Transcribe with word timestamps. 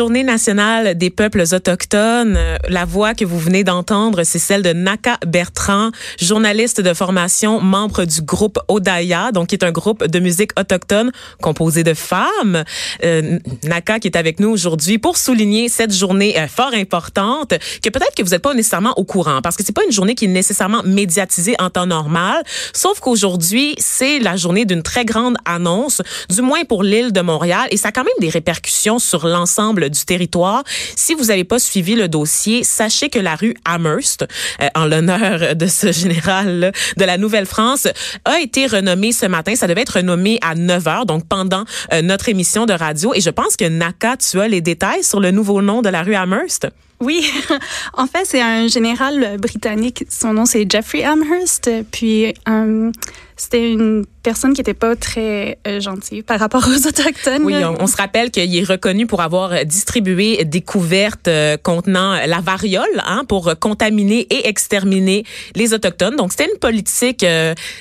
Journée 0.00 0.24
nationale 0.24 0.96
des 0.96 1.10
peuples 1.10 1.44
autochtones. 1.52 2.38
La 2.70 2.86
voix 2.86 3.12
que 3.12 3.26
vous 3.26 3.38
venez 3.38 3.64
d'entendre, 3.64 4.22
c'est 4.22 4.38
celle 4.38 4.62
de 4.62 4.72
Naka 4.72 5.18
Bertrand, 5.26 5.90
journaliste 6.18 6.80
de 6.80 6.94
formation, 6.94 7.60
membre 7.60 8.06
du 8.06 8.22
groupe 8.22 8.58
Odaya, 8.68 9.30
donc 9.30 9.48
qui 9.48 9.56
est 9.56 9.62
un 9.62 9.72
groupe 9.72 10.06
de 10.06 10.18
musique 10.18 10.58
autochtone 10.58 11.12
composé 11.42 11.84
de 11.84 11.92
femmes. 11.92 12.64
Euh, 13.04 13.38
Naka 13.64 13.98
qui 13.98 14.08
est 14.08 14.16
avec 14.16 14.40
nous 14.40 14.48
aujourd'hui 14.48 14.96
pour 14.96 15.18
souligner 15.18 15.68
cette 15.68 15.94
journée 15.94 16.34
euh, 16.40 16.48
fort 16.48 16.72
importante 16.72 17.50
que 17.82 17.90
peut-être 17.90 18.14
que 18.16 18.22
vous 18.22 18.30
n'êtes 18.30 18.40
pas 18.40 18.54
nécessairement 18.54 18.94
au 18.96 19.04
courant 19.04 19.42
parce 19.42 19.54
que 19.54 19.62
c'est 19.62 19.76
pas 19.76 19.84
une 19.84 19.92
journée 19.92 20.14
qui 20.14 20.24
est 20.24 20.28
nécessairement 20.28 20.82
médiatisée 20.82 21.56
en 21.58 21.68
temps 21.68 21.84
normal, 21.84 22.42
sauf 22.72 23.00
qu'aujourd'hui, 23.00 23.74
c'est 23.76 24.18
la 24.18 24.36
journée 24.36 24.64
d'une 24.64 24.82
très 24.82 25.04
grande 25.04 25.36
annonce, 25.44 26.00
du 26.30 26.40
moins 26.40 26.64
pour 26.64 26.84
l'île 26.84 27.12
de 27.12 27.20
Montréal 27.20 27.68
et 27.70 27.76
ça 27.76 27.88
a 27.88 27.92
quand 27.92 28.04
même 28.04 28.14
des 28.18 28.30
répercussions 28.30 28.98
sur 28.98 29.26
l'ensemble 29.26 29.89
du 29.90 30.04
territoire. 30.04 30.64
Si 30.96 31.14
vous 31.14 31.24
n'avez 31.26 31.44
pas 31.44 31.58
suivi 31.58 31.94
le 31.94 32.08
dossier, 32.08 32.64
sachez 32.64 33.08
que 33.08 33.18
la 33.18 33.36
rue 33.36 33.54
Amherst, 33.64 34.26
euh, 34.62 34.68
en 34.74 34.86
l'honneur 34.86 35.56
de 35.56 35.66
ce 35.66 35.92
général 36.00 36.72
de 36.96 37.04
la 37.04 37.18
Nouvelle-France, 37.18 37.88
a 38.24 38.40
été 38.40 38.66
renommée 38.66 39.12
ce 39.12 39.26
matin. 39.26 39.54
Ça 39.54 39.66
devait 39.66 39.82
être 39.82 39.96
renommé 39.96 40.38
à 40.42 40.54
9 40.54 40.88
heures, 40.88 41.06
donc 41.06 41.26
pendant 41.28 41.64
euh, 41.92 42.02
notre 42.02 42.28
émission 42.28 42.66
de 42.66 42.72
radio. 42.72 43.12
Et 43.14 43.20
je 43.20 43.30
pense 43.30 43.56
que 43.56 43.64
Naka, 43.64 44.16
tu 44.16 44.40
as 44.40 44.48
les 44.48 44.60
détails 44.60 45.04
sur 45.04 45.20
le 45.20 45.30
nouveau 45.30 45.62
nom 45.62 45.82
de 45.82 45.88
la 45.88 46.02
rue 46.02 46.14
Amherst? 46.14 46.68
Oui, 47.00 47.26
en 47.94 48.06
fait, 48.06 48.24
c'est 48.24 48.42
un 48.42 48.68
général 48.68 49.38
britannique. 49.38 50.04
Son 50.10 50.34
nom, 50.34 50.44
c'est 50.44 50.70
Jeffrey 50.70 51.02
Amherst. 51.02 51.70
Puis, 51.90 52.34
euh, 52.46 52.92
c'était 53.38 53.72
une 53.72 54.04
personne 54.22 54.52
qui 54.52 54.60
n'était 54.60 54.74
pas 54.74 54.96
très 54.96 55.58
euh, 55.66 55.80
gentille 55.80 56.20
par 56.20 56.38
rapport 56.38 56.62
aux 56.68 56.86
Autochtones. 56.86 57.42
Oui, 57.42 57.54
on, 57.64 57.86
se 57.86 57.96
rappelle 57.96 58.30
qu'il 58.30 58.54
est 58.54 58.64
reconnu 58.64 59.06
pour 59.06 59.22
avoir 59.22 59.64
distribué 59.64 60.44
des 60.44 60.60
couvertes 60.60 61.26
euh, 61.26 61.56
contenant 61.56 62.20
la 62.26 62.40
variole 62.40 63.02
hein, 63.06 63.24
pour 63.26 63.54
contaminer 63.58 64.26
et 64.28 64.46
exterminer 64.46 65.24
les 65.54 65.72
Autochtones. 65.72 66.16
Donc, 66.16 66.32
c'était 66.32 66.50
une 66.52 66.58
politique 66.58 67.24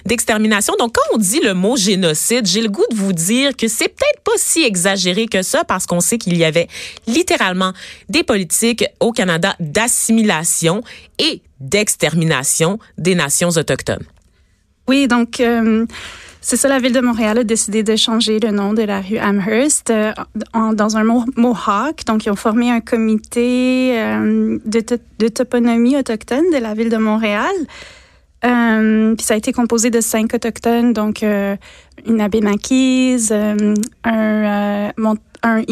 d'extermination. 0.06 0.76
Donc, 0.80 0.96
quand 0.96 1.16
on 1.16 1.18
dit 1.18 1.42
le 1.44 1.54
mot 1.54 1.76
génocide, 1.76 2.46
j'ai 2.46 2.62
le 2.62 2.70
goût 2.70 2.86
de 2.90 2.96
vous 2.96 3.12
dire 3.12 3.58
que 3.58 3.68
c'est 3.68 3.90
peut-être 3.90 4.22
pas 4.24 4.32
si 4.38 4.64
exagéré 4.64 5.26
que 5.26 5.42
ça 5.42 5.66
parce 5.66 5.86
qu'on 5.86 6.00
sait 6.00 6.18
qu'il 6.18 6.38
y 6.38 6.46
avait 6.46 6.70
littéralement 7.06 7.74
des 8.08 8.24
politiques 8.24 8.86
Canada 9.12 9.56
d'assimilation 9.60 10.84
et 11.18 11.42
d'extermination 11.60 12.80
des 12.98 13.16
nations 13.16 13.50
autochtones. 13.50 14.06
Oui, 14.90 15.08
donc 15.08 15.40
euh, 15.40 15.86
c'est 16.42 16.58
ça, 16.58 16.68
la 16.68 16.80
ville 16.80 16.94
de 16.94 17.00
Montréal 17.00 17.38
a 17.38 17.44
décidé 17.44 17.84
de 17.84 17.96
changer 17.96 18.40
le 18.40 18.50
nom 18.50 18.74
de 18.74 18.82
la 18.82 19.02
rue 19.02 19.20
Amherst 19.20 19.92
euh, 19.92 20.14
dans 20.74 20.98
un 20.98 21.04
Mohawk. 21.04 22.06
Donc, 22.08 22.26
ils 22.26 22.32
ont 22.32 22.36
formé 22.36 22.72
un 22.72 22.80
comité 22.80 23.92
euh, 24.00 24.58
de, 24.66 24.84
de, 25.20 25.28
toponymie 25.28 25.96
autochtone 25.96 26.46
de 26.52 26.58
la 26.58 26.74
ville 26.74 26.90
de 26.90 26.98
Montréal. 26.98 27.54
puis 28.42 29.26
ça 29.26 29.36
a 29.36 29.38
été 29.38 29.54
composé 29.54 29.92
de 29.92 30.02
cinq 30.02 30.34
autochtones, 30.34 30.92
donc 30.94 31.22
une 31.22 32.22
Abénaquise, 32.22 33.32
un, 33.32 34.94
un 35.44 35.64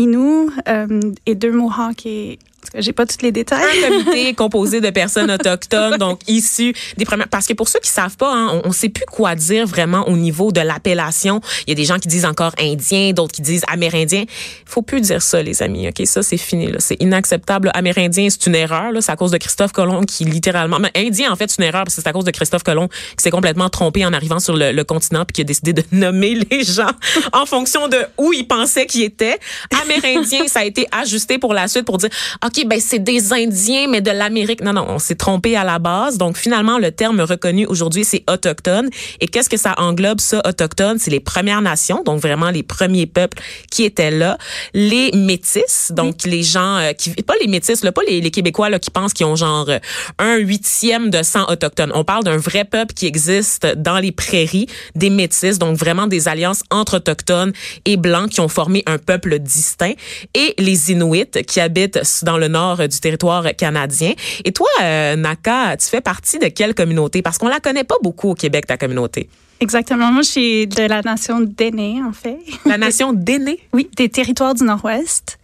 et 1.26 1.36
deux 1.36 1.52
Mohawks 1.52 2.06
et 2.06 2.38
j'ai 2.76 2.94
pas 2.94 3.06
tous 3.06 3.22
les 3.22 3.32
détails. 3.32 3.64
Un 3.86 3.90
comité 3.90 4.34
composé 4.36 4.82
de 4.82 4.90
personnes 4.90 5.32
autochtones, 5.32 5.98
donc 5.98 6.20
issues 6.28 6.74
des 6.98 7.06
premières. 7.06 7.28
Parce 7.28 7.48
que 7.48 7.54
pour 7.54 7.68
ceux 7.70 7.80
qui 7.80 7.90
savent 7.90 8.18
pas, 8.18 8.34
hein, 8.34 8.62
on, 8.64 8.70
ne 8.70 8.74
sait 8.74 8.90
plus 8.90 9.06
quoi 9.06 9.36
dire 9.36 9.66
vraiment 9.66 10.08
au 10.08 10.18
niveau 10.18 10.52
de 10.52 10.62
l'appellation. 10.62 11.42
Il 11.66 11.72
y 11.72 11.74
a 11.74 11.76
des 11.76 11.86
gens 11.86 12.00
qui 12.00 12.08
disent 12.08 12.26
encore 12.26 12.54
indien, 12.60 13.12
d'autres 13.14 13.34
qui 13.34 13.42
disent 13.42 13.64
amérindien. 13.68 14.26
Faut 14.66 14.82
plus 14.82 15.02
dire 15.02 15.22
ça, 15.22 15.42
les 15.42 15.62
amis. 15.64 15.88
Ok, 15.88 16.06
ça 16.06 16.24
c'est 16.24 16.38
fini. 16.38 16.72
C'est 16.80 17.02
inacceptable. 17.02 17.72
Amérindien, 17.74 18.30
c'est 18.30 18.46
une 18.48 18.56
erreur. 18.56 18.92
C'est 19.00 19.12
à 19.12 19.16
cause 19.16 19.32
de 19.32 19.38
Christophe 19.38 19.72
Colomb 19.72 20.04
qui 20.04 20.26
littéralement. 20.26 20.80
Mais 20.80 20.92
indien, 20.96 21.32
en 21.32 21.36
fait, 21.36 21.50
c'est 21.50 21.62
une 21.62 21.68
erreur 21.68 21.84
parce 21.84 21.96
que 21.96 22.02
c'est 22.02 22.10
à 22.10 22.14
cause 22.14 22.26
de 22.26 22.32
Christophe 22.32 22.64
Colomb 22.64 22.88
qui 22.88 23.24
s'est 23.24 23.32
complètement 23.32 23.70
trompé 23.70 24.06
en 24.06 24.14
arrivant 24.14 24.40
sur 24.40 24.56
le, 24.56 24.84
continent 24.84 25.26
puis 25.26 25.34
qui 25.34 25.42
a 25.42 25.44
décidé 25.44 25.74
de 25.74 25.84
nommer 25.92 26.36
les 26.50 26.64
gens 26.64 26.92
en 27.34 27.46
fonction 27.46 27.88
de 27.88 27.98
où 28.18 28.32
il 28.34 28.48
pensait 28.48 28.86
qu'ils 28.86 29.04
étaient. 29.04 29.38
Amérindien, 29.84 30.48
ça 30.48 30.60
a 30.60 30.64
été 30.64 30.88
ajusté 30.92 31.38
pour 31.38 31.54
la 31.54 31.68
suite 31.68 31.86
pour 31.86 31.98
dire 31.98 32.10
ok 32.46 32.57
ben 32.66 32.80
c'est 32.80 33.00
des 33.00 33.34
Indiens, 33.34 33.88
mais 33.90 34.02
de 34.02 34.12
l'Amérique. 34.12 34.62
Non, 34.62 34.74
non, 34.74 34.86
on 34.88 35.00
s'est 35.00 35.16
trompé 35.16 35.56
à 35.56 35.64
la 35.64 35.80
base. 35.80 36.18
Donc 36.18 36.38
finalement, 36.38 36.78
le 36.78 36.92
terme 36.92 37.22
reconnu 37.22 37.66
aujourd'hui, 37.66 38.04
c'est 38.04 38.24
autochtone. 38.30 38.90
Et 39.20 39.28
qu'est-ce 39.28 39.50
que 39.50 39.58
ça 39.58 39.76
englobe 39.78 40.20
ça, 40.20 40.42
autochtone? 40.46 41.00
C'est 41.00 41.12
les 41.12 41.20
Premières 41.20 41.62
Nations, 41.62 42.04
donc 42.04 42.22
vraiment 42.22 42.50
les 42.50 42.64
premiers 42.64 43.06
peuples 43.06 43.38
qui 43.72 43.84
étaient 43.84 44.12
là, 44.12 44.38
les 44.74 45.12
Métis, 45.14 45.92
donc 45.92 46.24
les 46.26 46.44
gens 46.44 46.78
euh, 46.78 46.94
qui 46.94 47.12
pas 47.24 47.36
les 47.42 47.48
Métis, 47.48 47.84
là, 47.84 47.92
pas 47.92 48.02
les, 48.08 48.22
les 48.22 48.32
Québécois 48.32 48.70
là 48.70 48.80
qui 48.80 48.92
pensent 48.92 49.14
qu'ils 49.14 49.26
ont 49.26 49.36
genre 49.36 49.70
euh, 49.70 49.80
un 50.20 50.38
huitième 50.38 51.10
de 51.10 51.24
sang 51.24 51.46
autochtone. 51.50 51.92
On 51.94 52.04
parle 52.04 52.24
d'un 52.24 52.38
vrai 52.38 52.66
peuple 52.66 52.94
qui 52.94 53.06
existe 53.06 53.66
dans 53.76 54.00
les 54.00 54.12
prairies, 54.12 54.68
des 54.96 55.10
Métis, 55.10 55.60
donc 55.60 55.78
vraiment 55.78 56.08
des 56.08 56.28
alliances 56.28 56.64
entre 56.72 56.98
autochtones 56.98 57.52
et 57.86 57.98
blancs 57.98 58.30
qui 58.30 58.40
ont 58.40 58.48
formé 58.48 58.84
un 58.86 58.98
peuple 58.98 59.40
distinct, 59.40 59.94
et 60.34 60.54
les 60.58 60.92
Inuits 60.92 61.44
qui 61.48 61.60
habitent 61.60 62.00
dans 62.24 62.38
le 62.38 62.47
nord 62.48 62.88
du 62.88 63.00
territoire 63.00 63.46
canadien. 63.56 64.14
Et 64.44 64.52
toi, 64.52 64.68
euh, 64.82 65.16
Naka, 65.16 65.78
tu 65.78 65.88
fais 65.88 66.02
partie 66.02 66.40
de 66.40 66.48
quelle 66.48 66.74
communauté? 66.74 67.22
Parce 67.22 67.38
qu'on 67.38 67.48
la 67.48 67.60
connaît 67.60 67.84
pas 67.84 67.98
beaucoup 68.02 68.30
au 68.30 68.36
Québec, 68.36 68.68
ta 68.68 68.78
communauté. 68.78 69.30
Exactement. 69.60 70.12
Moi, 70.12 70.22
je 70.22 70.30
suis 70.30 70.68
de 70.68 70.84
la 70.84 71.02
nation 71.02 71.40
d'Aînés, 71.40 72.02
en 72.08 72.14
fait. 72.14 72.38
La 72.66 72.78
nation 72.78 73.14
d'Aînés? 73.14 73.60
oui, 73.74 73.90
des 73.96 74.10
territoires 74.10 74.54
du 74.54 74.64
Nord-Ouest. 74.64 75.40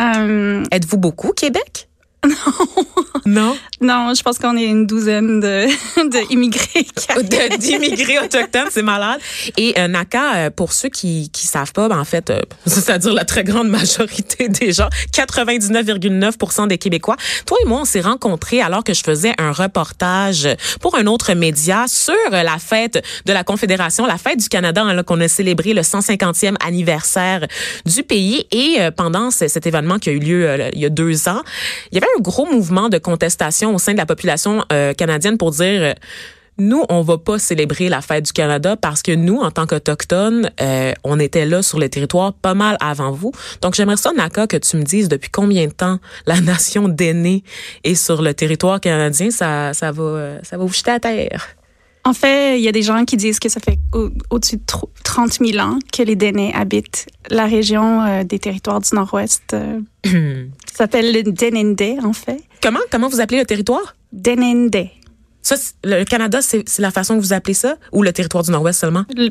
Euh, 0.00 0.64
Êtes-vous 0.70 0.98
beaucoup 0.98 1.28
au 1.28 1.32
Québec? 1.32 1.89
Non. 2.26 2.34
Non? 3.26 3.56
Non, 3.80 4.12
je 4.14 4.22
pense 4.22 4.38
qu'on 4.38 4.56
est 4.56 4.64
une 4.64 4.86
douzaine 4.86 5.40
de, 5.40 5.66
d'immigrés. 6.28 6.86
D'immigrés 7.58 8.18
autochtones, 8.18 8.68
c'est 8.70 8.82
malade. 8.82 9.20
Et 9.56 9.78
euh, 9.78 9.88
Naka, 9.88 10.34
euh, 10.36 10.50
pour 10.50 10.72
ceux 10.72 10.88
qui 10.88 11.30
qui 11.30 11.46
savent 11.46 11.72
pas, 11.72 11.88
ben, 11.88 11.98
en 11.98 12.04
fait, 12.04 12.30
euh, 12.30 12.40
c'est-à-dire 12.66 13.12
la 13.12 13.24
très 13.24 13.44
grande 13.44 13.68
majorité 13.68 14.48
des 14.48 14.72
gens, 14.72 14.88
99,9% 15.14 16.68
des 16.68 16.78
Québécois. 16.78 17.16
Toi 17.46 17.58
et 17.62 17.68
moi, 17.68 17.80
on 17.82 17.84
s'est 17.84 18.00
rencontrés 18.00 18.60
alors 18.60 18.84
que 18.84 18.94
je 18.94 19.02
faisais 19.02 19.34
un 19.38 19.52
reportage 19.52 20.48
pour 20.80 20.96
un 20.96 21.06
autre 21.06 21.32
média 21.34 21.84
sur 21.88 22.14
la 22.30 22.58
fête 22.58 23.04
de 23.26 23.32
la 23.32 23.44
Confédération, 23.44 24.06
la 24.06 24.18
fête 24.18 24.38
du 24.38 24.48
Canada, 24.48 24.82
hein, 24.82 25.02
qu'on 25.02 25.20
a 25.20 25.28
célébré 25.28 25.72
le 25.72 25.82
150e 25.82 26.56
anniversaire 26.64 27.46
du 27.86 28.02
pays. 28.02 28.46
Et 28.50 28.78
pendant 28.96 29.30
cet 29.30 29.66
événement 29.66 29.98
qui 29.98 30.10
a 30.10 30.12
eu 30.12 30.18
lieu 30.18 30.58
il 30.72 30.80
y 30.80 30.86
a 30.86 30.90
deux 30.90 31.28
ans, 31.28 31.42
il 31.92 31.96
y 31.96 31.98
avait 31.98 32.09
un 32.16 32.20
gros 32.20 32.46
mouvement 32.46 32.88
de 32.88 32.98
contestation 32.98 33.74
au 33.74 33.78
sein 33.78 33.92
de 33.92 33.98
la 33.98 34.06
population 34.06 34.64
euh, 34.72 34.92
canadienne 34.94 35.38
pour 35.38 35.50
dire 35.50 35.82
euh, 35.82 35.94
nous, 36.58 36.84
on 36.90 37.00
va 37.00 37.16
pas 37.16 37.38
célébrer 37.38 37.88
la 37.88 38.02
fête 38.02 38.26
du 38.26 38.32
Canada 38.32 38.76
parce 38.76 39.02
que 39.02 39.12
nous, 39.12 39.38
en 39.38 39.50
tant 39.50 39.66
qu'Autochtones, 39.66 40.50
euh, 40.60 40.92
on 41.04 41.18
était 41.18 41.46
là 41.46 41.62
sur 41.62 41.78
le 41.78 41.88
territoire 41.88 42.34
pas 42.34 42.52
mal 42.54 42.76
avant 42.80 43.12
vous. 43.12 43.32
Donc, 43.62 43.74
j'aimerais 43.74 43.96
ça, 43.96 44.12
Naka, 44.12 44.46
que 44.46 44.58
tu 44.58 44.76
me 44.76 44.82
dises 44.82 45.08
depuis 45.08 45.30
combien 45.30 45.66
de 45.66 45.72
temps 45.72 45.98
la 46.26 46.40
nation 46.40 46.88
d'aînés 46.88 47.44
est 47.84 47.94
sur 47.94 48.20
le 48.20 48.34
territoire 48.34 48.80
canadien. 48.80 49.30
Ça, 49.30 49.72
ça 49.72 49.90
va, 49.90 50.42
ça 50.42 50.58
va 50.58 50.64
vous 50.64 50.72
jeter 50.72 50.90
à 50.90 51.00
terre. 51.00 51.56
En 52.04 52.14
fait, 52.14 52.58
il 52.58 52.62
y 52.62 52.68
a 52.68 52.72
des 52.72 52.82
gens 52.82 53.04
qui 53.04 53.16
disent 53.16 53.38
que 53.38 53.48
ça 53.48 53.60
fait 53.60 53.78
au-dessus 54.30 54.56
de 54.56 54.62
30 55.04 55.38
000 55.44 55.58
ans 55.58 55.78
que 55.92 56.02
les 56.02 56.16
Dénés 56.16 56.52
habitent 56.54 57.06
la 57.28 57.46
région 57.46 58.02
euh, 58.02 58.24
des 58.24 58.38
territoires 58.38 58.80
du 58.80 58.94
Nord-Ouest. 58.94 59.54
Euh, 59.54 59.80
ça 60.66 60.76
s'appelle 60.78 61.12
le 61.12 61.22
Denende, 61.22 62.04
en 62.04 62.12
fait. 62.12 62.42
Comment? 62.62 62.80
Comment 62.90 63.08
vous 63.08 63.20
appelez 63.20 63.38
le 63.38 63.46
territoire? 63.46 63.96
Denende. 64.12 64.88
Ça, 65.42 65.56
le 65.84 66.04
Canada, 66.04 66.40
c'est 66.42 66.64
la 66.78 66.90
façon 66.90 67.16
que 67.16 67.20
vous 67.20 67.32
appelez 67.32 67.54
ça? 67.54 67.76
Ou 67.92 68.02
le 68.02 68.12
territoire 68.12 68.44
du 68.44 68.50
Nord-Ouest 68.50 68.80
seulement? 68.80 69.04
Le, 69.14 69.30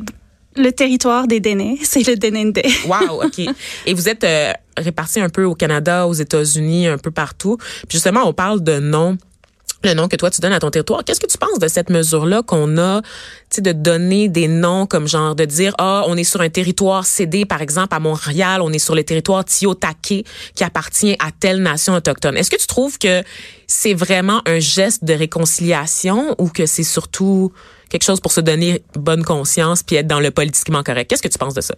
le 0.55 0.71
territoire 0.71 1.27
des 1.27 1.39
Dénés, 1.39 1.79
c'est 1.83 2.05
le 2.07 2.15
Dénendé. 2.15 2.63
Wow, 2.87 3.23
OK. 3.23 3.39
Et 3.85 3.93
vous 3.93 4.09
êtes 4.09 4.23
euh, 4.23 4.51
répartis 4.77 5.19
un 5.19 5.29
peu 5.29 5.43
au 5.43 5.55
Canada, 5.55 6.07
aux 6.07 6.13
États-Unis, 6.13 6.87
un 6.87 6.97
peu 6.97 7.11
partout. 7.11 7.57
Puis 7.87 7.97
justement, 7.97 8.27
on 8.27 8.33
parle 8.33 8.63
de 8.63 8.79
nom. 8.79 9.17
Le 9.83 9.93
nom 9.93 10.07
que 10.07 10.17
toi 10.17 10.29
tu 10.29 10.41
donnes 10.41 10.53
à 10.53 10.59
ton 10.59 10.69
territoire. 10.69 11.03
Qu'est-ce 11.05 11.21
que 11.21 11.27
tu 11.27 11.37
penses 11.37 11.57
de 11.57 11.67
cette 11.67 11.89
mesure-là 11.89 12.43
qu'on 12.43 12.77
a, 12.77 13.01
tu 13.49 13.61
de 13.61 13.71
donner 13.71 14.27
des 14.27 14.47
noms 14.47 14.85
comme 14.85 15.07
genre 15.07 15.35
de 15.35 15.45
dire 15.45 15.73
ah 15.77 16.03
on 16.07 16.17
est 16.17 16.25
sur 16.25 16.41
un 16.41 16.49
territoire 16.49 17.05
cédé 17.05 17.45
par 17.45 17.61
exemple 17.61 17.95
à 17.95 17.99
Montréal, 17.99 18.61
on 18.61 18.73
est 18.73 18.79
sur 18.79 18.93
le 18.93 19.03
territoire 19.03 19.45
Tiotake 19.45 20.25
qui 20.55 20.63
appartient 20.63 21.15
à 21.19 21.31
telle 21.31 21.61
nation 21.61 21.93
autochtone. 21.93 22.35
Est-ce 22.35 22.49
que 22.49 22.57
tu 22.57 22.67
trouves 22.67 22.97
que 22.97 23.23
c'est 23.67 23.93
vraiment 23.93 24.41
un 24.45 24.59
geste 24.59 25.05
de 25.05 25.13
réconciliation 25.13 26.35
ou 26.39 26.49
que 26.49 26.65
c'est 26.65 26.83
surtout 26.83 27.53
quelque 27.89 28.03
chose 28.03 28.19
pour 28.19 28.33
se 28.33 28.41
donner 28.41 28.83
bonne 28.95 29.23
conscience 29.23 29.83
puis 29.83 29.95
être 29.95 30.07
dans 30.07 30.19
le 30.19 30.31
politiquement 30.31 30.83
correct? 30.83 31.09
Qu'est-ce 31.09 31.23
que 31.23 31.29
tu 31.29 31.37
penses 31.37 31.53
de 31.53 31.61
ça? 31.61 31.75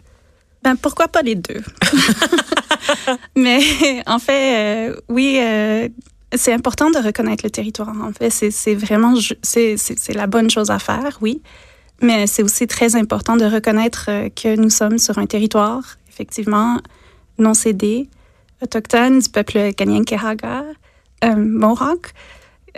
Ben, 0.63 0.75
pourquoi 0.75 1.07
pas 1.07 1.21
les 1.21 1.36
deux? 1.36 1.62
Mais 3.36 3.59
en 4.06 4.19
fait, 4.19 4.89
euh, 4.89 4.95
oui, 5.09 5.39
euh, 5.42 5.89
c'est 6.33 6.54
important 6.54 6.89
de 6.92 6.98
reconnaître 6.98 7.44
le 7.45 7.50
territoire. 7.50 7.94
En 8.01 8.12
fait, 8.13 8.30
c'est 8.30 8.75
vraiment 8.75 9.13
c'est 9.42 10.13
la 10.13 10.28
bonne 10.28 10.50
chose 10.50 10.69
à 10.69 10.80
faire, 10.80 11.18
oui. 11.22 11.42
Mais 12.01 12.25
c'est 12.25 12.42
aussi 12.42 12.66
très 12.68 12.95
important 12.95 13.36
de 13.38 13.45
reconnaître 13.45 14.06
euh, 14.10 14.30
que 14.30 14.56
nous 14.56 14.72
sommes 14.72 14.98
sur 14.98 15.19
un 15.19 15.28
territoire, 15.28 15.98
effectivement, 16.10 16.80
non 17.38 17.54
cédé, 17.54 18.10
autochtone 18.63 19.19
du 19.19 19.30
peuple 19.30 19.72
Kanyenkehaga, 19.74 20.63
euh, 21.24 21.36
Mohawk. 21.36 22.12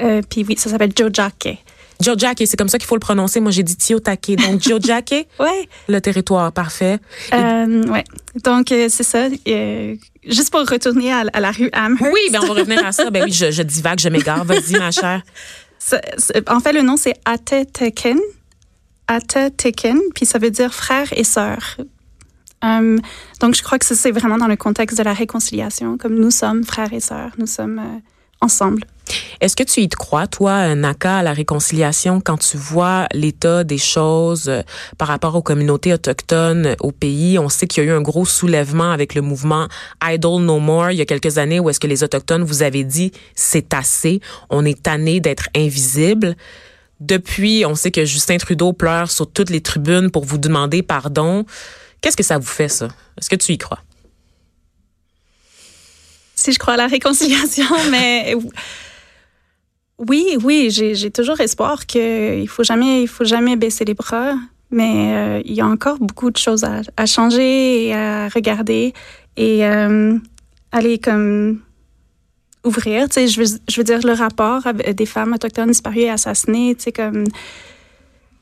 Euh, 0.02 0.22
Puis 0.30 0.44
oui, 0.48 0.56
ça 0.58 0.70
s'appelle 0.70 0.92
Jojake. 0.98 1.64
Jojake, 2.02 2.44
c'est 2.46 2.58
comme 2.58 2.68
ça 2.68 2.78
qu'il 2.80 2.88
faut 2.88 2.96
le 2.96 3.00
prononcer. 3.00 3.40
Moi, 3.40 3.52
j'ai 3.52 3.64
dit 3.64 3.78
Tiotake. 3.78 4.36
Donc, 4.36 4.62
Jojake, 4.68 5.28
Ouais. 5.40 5.70
le 5.88 6.02
territoire, 6.02 6.52
parfait. 6.52 7.00
Euh, 7.34 7.84
ouais. 7.88 8.04
Donc, 8.44 8.74
euh, 8.74 8.88
c'est 8.90 9.04
ça. 9.04 9.28
Juste 10.28 10.52
pour 10.52 10.62
retourner 10.62 11.12
à, 11.12 11.24
à 11.34 11.40
la 11.40 11.52
rue 11.52 11.70
Amherst. 11.74 12.14
oui, 12.14 12.22
ben 12.32 12.40
on 12.44 12.48
va 12.48 12.54
revenir 12.54 12.86
à 12.86 12.92
ça. 12.92 13.10
Ben 13.10 13.24
oui, 13.26 13.32
je, 13.32 13.52
je 13.52 13.62
divague, 13.62 14.00
je 14.00 14.10
m'égare. 14.10 14.46
Vas-y, 14.46 14.78
ma 14.78 14.92
chère. 14.92 15.22
En 16.48 16.62
fait, 16.62 16.72
le 16.72 16.82
nom, 16.82 16.96
c'est 16.96 17.16
Ateteken. 17.26 18.18
Ateteken, 19.08 20.00
puis 20.16 20.26
ça 20.26 20.40
veut 20.40 20.50
dire 20.50 20.74
frère 20.74 21.12
et 21.12 21.26
sœur. 21.26 21.78
Euh, 22.64 22.98
donc, 23.42 23.56
je 23.56 23.62
crois 23.62 23.78
que 23.78 23.86
c'est 23.86 24.12
vraiment 24.12 24.38
dans 24.38 24.48
le 24.48 24.56
contexte 24.56 24.98
de 24.98 25.04
la 25.04 25.14
réconciliation, 25.14 25.98
comme 25.98 26.16
nous 26.16 26.32
sommes 26.32 26.64
frères 26.64 26.94
et 26.94 27.02
sœurs, 27.02 27.32
nous 27.38 27.48
sommes 27.48 27.80
euh, 27.80 28.00
Est-ce 29.42 29.56
que 29.56 29.64
tu 29.64 29.82
y 29.82 29.90
crois, 29.90 30.28
toi, 30.28 30.74
Naka, 30.76 31.18
à 31.18 31.24
la 31.24 31.34
réconciliation, 31.34 32.22
quand 32.22 32.38
tu 32.38 32.58
vois 32.58 33.08
l'état 33.14 33.64
des 33.64 33.78
choses 33.78 34.48
euh, 34.48 34.62
par 34.98 35.10
rapport 35.10 35.36
aux 35.36 35.42
communautés 35.42 35.94
autochtones 35.94 36.68
euh, 36.68 36.76
au 36.80 36.92
pays? 36.92 37.38
On 37.38 37.50
sait 37.50 37.68
qu'il 37.68 37.84
y 37.84 37.88
a 37.88 37.90
eu 37.90 37.94
un 37.94 38.02
gros 38.02 38.26
soulèvement 38.26 38.92
avec 38.92 39.16
le 39.16 39.22
mouvement 39.22 39.68
Idle 40.04 40.40
No 40.42 40.60
More 40.60 40.92
il 40.92 40.98
y 40.98 41.02
a 41.02 41.06
quelques 41.06 41.38
années 41.38 41.60
où 41.60 41.70
est-ce 41.70 41.80
que 41.80 41.88
les 41.88 42.04
Autochtones 42.04 42.44
vous 42.44 42.64
avez 42.64 42.84
dit 42.84 43.12
c'est 43.36 43.74
assez, 43.74 44.22
on 44.50 44.64
est 44.66 44.82
tanné 44.82 45.20
d'être 45.20 45.50
invisible. 45.56 46.36
Depuis, 47.00 47.66
on 47.66 47.76
sait 47.76 47.92
que 47.92 48.06
Justin 48.06 48.38
Trudeau 48.38 48.72
pleure 48.72 49.12
sur 49.12 49.30
toutes 49.30 49.50
les 49.50 49.62
tribunes 49.62 50.10
pour 50.10 50.24
vous 50.24 50.38
demander 50.38 50.84
pardon. 50.84 51.46
Qu'est-ce 52.00 52.18
que 52.18 52.24
ça 52.24 52.38
vous 52.38 52.48
fait, 52.48 52.70
ça? 52.70 52.88
Est-ce 53.18 53.30
que 53.30 53.36
tu 53.36 53.52
y 53.52 53.58
crois? 53.58 53.80
Si 56.44 56.52
je 56.52 56.60
crois 56.60 56.74
à 56.74 56.78
la 56.78 56.88
réconciliation, 56.88 57.66
mais 57.92 58.36
oui, 59.98 60.38
oui, 60.44 60.70
j'ai 60.70 61.12
toujours 61.12 61.40
espoir 61.40 61.86
qu'il 61.86 62.48
faut 62.50 62.64
faut 63.08 63.24
jamais 63.24 63.56
baisser 63.56 63.86
les 63.86 63.94
bras. 63.94 64.34
Mais 64.70 65.14
euh, 65.14 65.42
il 65.46 65.54
y 65.54 65.62
a 65.62 65.68
encore 65.68 66.00
beaucoup 66.00 66.32
de 66.32 66.38
choses 66.38 66.64
à, 66.64 67.06
changer 67.06 67.86
et 67.88 67.94
à 67.94 68.28
regarder 68.28 68.94
et 69.38 69.64
euh, 69.66 70.18
aller 70.72 70.98
comme 70.98 71.62
ouvrir. 72.64 73.06
Je 73.16 73.40
veux, 73.40 73.60
je 73.70 73.80
veux 73.80 73.84
dire 73.84 74.00
le 74.04 74.14
rapport 74.14 74.64
des 74.74 75.06
femmes 75.06 75.34
autochtones 75.34 75.70
disparues 75.70 76.00
et 76.00 76.10
assassinées. 76.10 76.76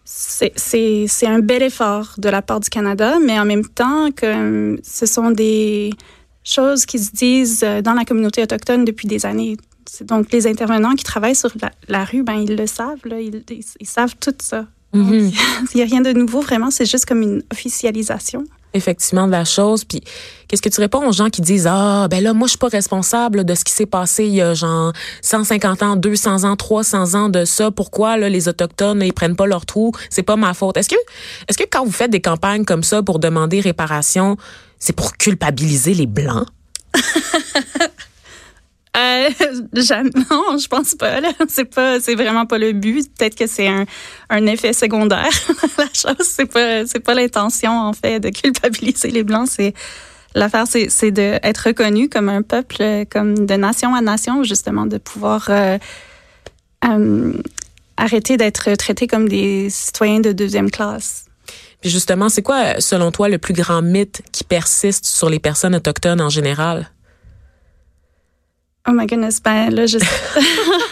C'est 0.05 1.27
un 1.27 1.39
bel 1.39 1.63
effort 1.63 2.13
de 2.17 2.29
la 2.29 2.41
part 2.41 2.61
du 2.61 2.69
Canada, 2.69 3.17
mais 3.23 3.37
en 3.37 3.45
même 3.45 3.65
temps, 3.65 4.09
comme 4.17 4.79
ce 4.83 5.05
sont 5.05 5.31
des 5.31 5.91
choses 6.43 6.85
qui 6.85 6.99
se 6.99 7.11
disent 7.11 7.63
euh, 7.63 7.81
dans 7.81 7.93
la 7.93 8.05
communauté 8.05 8.41
autochtone 8.43 8.85
depuis 8.85 9.07
des 9.07 9.25
années. 9.25 9.57
Donc 10.01 10.31
les 10.31 10.47
intervenants 10.47 10.93
qui 10.93 11.03
travaillent 11.03 11.35
sur 11.35 11.51
la, 11.61 11.71
la 11.87 12.05
rue, 12.05 12.23
ben 12.23 12.35
ils 12.35 12.55
le 12.55 12.67
savent, 12.67 13.05
là, 13.05 13.19
ils, 13.19 13.43
ils, 13.49 13.63
ils 13.79 13.87
savent 13.87 14.15
tout 14.19 14.33
ça. 14.39 14.65
Mhm. 14.93 15.31
Il 15.73 15.77
n'y 15.77 15.81
a 15.81 15.85
rien 15.85 16.01
de 16.01 16.11
nouveau, 16.11 16.41
vraiment, 16.41 16.69
c'est 16.69 16.85
juste 16.85 17.05
comme 17.05 17.21
une 17.21 17.43
officialisation. 17.51 18.43
effectivement 18.73 19.25
de 19.27 19.31
la 19.31 19.45
chose. 19.45 19.83
Puis 19.85 20.01
qu'est-ce 20.47 20.61
que 20.61 20.69
tu 20.69 20.79
réponds 20.81 21.07
aux 21.07 21.11
gens 21.11 21.29
qui 21.29 21.41
disent 21.41 21.67
ah 21.69 22.07
ben 22.09 22.23
là 22.23 22.33
moi 22.33 22.47
je 22.47 22.51
suis 22.51 22.57
pas 22.57 22.67
responsable 22.69 23.43
de 23.43 23.55
ce 23.55 23.63
qui 23.63 23.73
s'est 23.73 23.85
passé 23.85 24.25
il 24.25 24.33
y 24.35 24.41
a 24.41 24.53
genre 24.53 24.93
150 25.21 25.83
ans, 25.83 25.95
200 25.95 26.43
ans, 26.45 26.55
300 26.55 27.15
ans 27.15 27.29
de 27.29 27.45
ça. 27.45 27.71
Pourquoi 27.71 28.17
là 28.17 28.29
les 28.29 28.47
autochtones 28.47 29.01
ils 29.01 29.13
prennent 29.13 29.35
pas 29.35 29.45
leur 29.45 29.65
trou? 29.65 29.91
C'est 30.09 30.23
pas 30.23 30.35
ma 30.37 30.53
faute. 30.53 30.77
Est-ce 30.77 30.89
que 30.89 30.95
est-ce 31.47 31.57
que 31.57 31.65
quand 31.69 31.83
vous 31.85 31.91
faites 31.91 32.11
des 32.11 32.21
campagnes 32.21 32.65
comme 32.65 32.83
ça 32.83 33.03
pour 33.03 33.19
demander 33.19 33.59
réparation, 33.59 34.37
c'est 34.81 34.93
pour 34.93 35.15
culpabiliser 35.15 35.93
les 35.93 36.07
blancs? 36.07 36.47
Euh, 38.97 39.29
non, 39.71 40.57
je 40.57 40.67
pense 40.67 40.95
pas. 40.95 41.21
C'est 41.47 42.15
vraiment 42.15 42.45
pas 42.45 42.57
le 42.57 42.73
but. 42.73 43.09
Peut-être 43.17 43.35
que 43.35 43.47
c'est 43.47 43.69
un, 43.69 44.45
effet 44.47 44.73
secondaire. 44.73 45.29
la 45.77 45.85
chose, 45.85 46.27
c'est 46.27 46.45
pas, 46.45 46.83
pas 46.99 47.13
l'intention 47.13 47.71
en 47.71 47.93
fait 47.93 48.19
de 48.19 48.29
culpabiliser 48.29 49.09
les 49.09 49.23
blancs. 49.23 49.47
C'est 49.49 49.73
l'affaire, 50.35 50.67
c'est, 50.67 50.89
c'est 50.89 51.11
de 51.11 51.39
être 51.41 51.67
reconnu 51.67 52.09
comme 52.09 52.27
un 52.27 52.41
peuple, 52.41 53.05
comme 53.09 53.45
de 53.45 53.53
nation 53.55 53.95
à 53.95 54.01
nation, 54.01 54.43
justement, 54.43 54.85
de 54.85 54.97
pouvoir 54.97 55.47
euh, 55.49 55.77
euh, 56.83 57.33
arrêter 57.95 58.35
d'être 58.35 58.73
traité 58.75 59.07
comme 59.07 59.29
des 59.29 59.69
citoyens 59.69 60.19
de 60.19 60.33
deuxième 60.33 60.69
classe. 60.69 61.30
Puis 61.81 61.89
justement, 61.89 62.29
c'est 62.29 62.41
quoi 62.43 62.79
selon 62.79 63.11
toi 63.11 63.27
le 63.27 63.37
plus 63.39 63.53
grand 63.53 63.81
mythe 63.81 64.21
qui 64.31 64.43
persiste 64.43 65.05
sur 65.05 65.29
les 65.29 65.39
personnes 65.39 65.75
autochtones 65.75 66.21
en 66.21 66.29
général? 66.29 66.89
Oh 68.87 68.91
my 68.93 69.05
goodness, 69.05 69.41
ben 69.41 69.69
là, 69.73 69.85
je 69.85 69.97